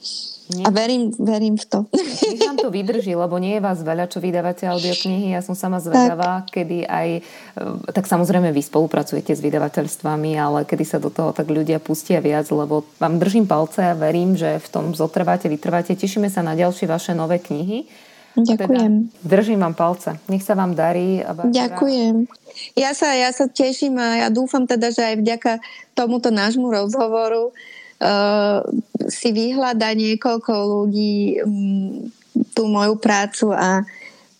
Nie. 0.50 0.66
A 0.66 0.74
verím, 0.74 1.14
verím 1.14 1.54
v 1.54 1.64
to. 1.64 1.78
Nech 1.94 2.42
vám 2.42 2.58
to 2.58 2.68
vydrží, 2.74 3.14
lebo 3.14 3.38
nie 3.38 3.56
je 3.56 3.62
vás 3.62 3.78
veľa, 3.78 4.10
čo 4.10 4.18
vydávate 4.18 4.66
audioknihy. 4.66 5.32
Ja 5.32 5.40
som 5.40 5.54
sama 5.54 5.78
zvedavá, 5.78 6.42
tak. 6.42 6.58
kedy 6.58 6.82
aj... 6.82 7.08
E, 7.18 7.92
tak 7.94 8.10
samozrejme 8.10 8.50
vy 8.50 8.62
spolupracujete 8.62 9.32
s 9.32 9.40
vydavateľstvami, 9.40 10.34
ale 10.34 10.66
kedy 10.66 10.84
sa 10.84 10.98
do 10.98 11.14
toho 11.14 11.30
tak 11.30 11.46
ľudia 11.46 11.78
pustia 11.78 12.18
viac, 12.18 12.50
lebo 12.50 12.82
vám 12.98 13.22
držím 13.22 13.46
palce 13.46 13.86
a 13.86 13.94
verím, 13.94 14.34
že 14.34 14.58
v 14.58 14.68
tom 14.68 14.84
zotrváte, 14.98 15.46
vytrváte. 15.46 15.94
Tešíme 15.94 16.26
sa 16.26 16.42
na 16.42 16.58
ďalšie 16.58 16.90
vaše 16.90 17.14
nové 17.14 17.38
knihy. 17.38 17.86
Ďakujem. 18.32 18.92
Teda 19.12 19.28
držím 19.28 19.60
vám 19.60 19.76
palce. 19.76 20.16
Nech 20.26 20.40
sa 20.40 20.56
vám 20.56 20.72
darí. 20.72 21.20
A 21.20 21.36
Ďakujem. 21.36 22.24
Ja 22.74 22.96
sa, 22.96 23.12
ja 23.12 23.28
sa 23.28 23.44
teším 23.44 24.00
a 24.00 24.26
ja 24.26 24.28
dúfam 24.32 24.64
teda, 24.64 24.88
že 24.88 25.04
aj 25.04 25.16
vďaka 25.20 25.52
tomuto 25.92 26.32
nášmu 26.32 26.72
rozhovoru 26.72 27.52
si 29.06 29.28
vyhľada 29.30 29.94
niekoľko 29.94 30.52
ľudí 30.52 31.42
um, 31.42 32.10
tú 32.56 32.66
moju 32.66 32.98
prácu 32.98 33.54
a 33.54 33.86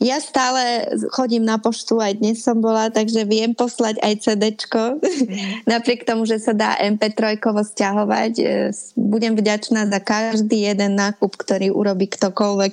ja 0.02 0.18
stále 0.18 0.90
chodím 1.14 1.46
na 1.46 1.62
poštu, 1.62 2.02
aj 2.02 2.18
dnes 2.18 2.42
som 2.42 2.58
bola, 2.58 2.90
takže 2.90 3.22
viem 3.22 3.54
poslať 3.54 4.02
aj 4.02 4.14
CDčko. 4.26 4.98
Mm. 4.98 5.62
Napriek 5.78 6.02
tomu, 6.02 6.26
že 6.26 6.42
sa 6.42 6.50
dá 6.50 6.74
MP3 6.74 7.38
stiahovať, 7.38 8.32
e, 8.42 8.74
budem 8.98 9.38
vďačná 9.38 9.86
za 9.86 10.02
každý 10.02 10.66
jeden 10.66 10.98
nákup, 10.98 11.38
ktorý 11.38 11.70
urobí 11.70 12.10
ktokoľvek 12.10 12.72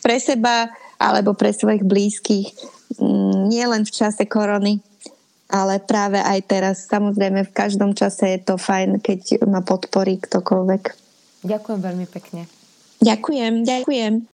pre 0.00 0.16
seba 0.16 0.72
alebo 0.96 1.36
pre 1.36 1.52
svojich 1.52 1.84
blízkych. 1.84 2.56
Mm, 2.96 3.52
nie 3.52 3.64
len 3.68 3.84
v 3.84 3.92
čase 3.92 4.24
korony, 4.24 4.80
ale 5.52 5.84
práve 5.84 6.16
aj 6.16 6.40
teraz. 6.48 6.88
Samozrejme, 6.88 7.44
v 7.44 7.52
každom 7.52 7.92
čase 7.92 8.40
je 8.40 8.40
to 8.40 8.56
fajn, 8.56 9.04
keď 9.04 9.44
ma 9.44 9.60
podporí 9.60 10.16
ktokoľvek. 10.16 10.82
Ďakujem 11.44 11.80
veľmi 11.84 12.06
pekne. 12.08 12.48
Ďakujem, 13.04 13.68
ďakujem. 13.68 14.31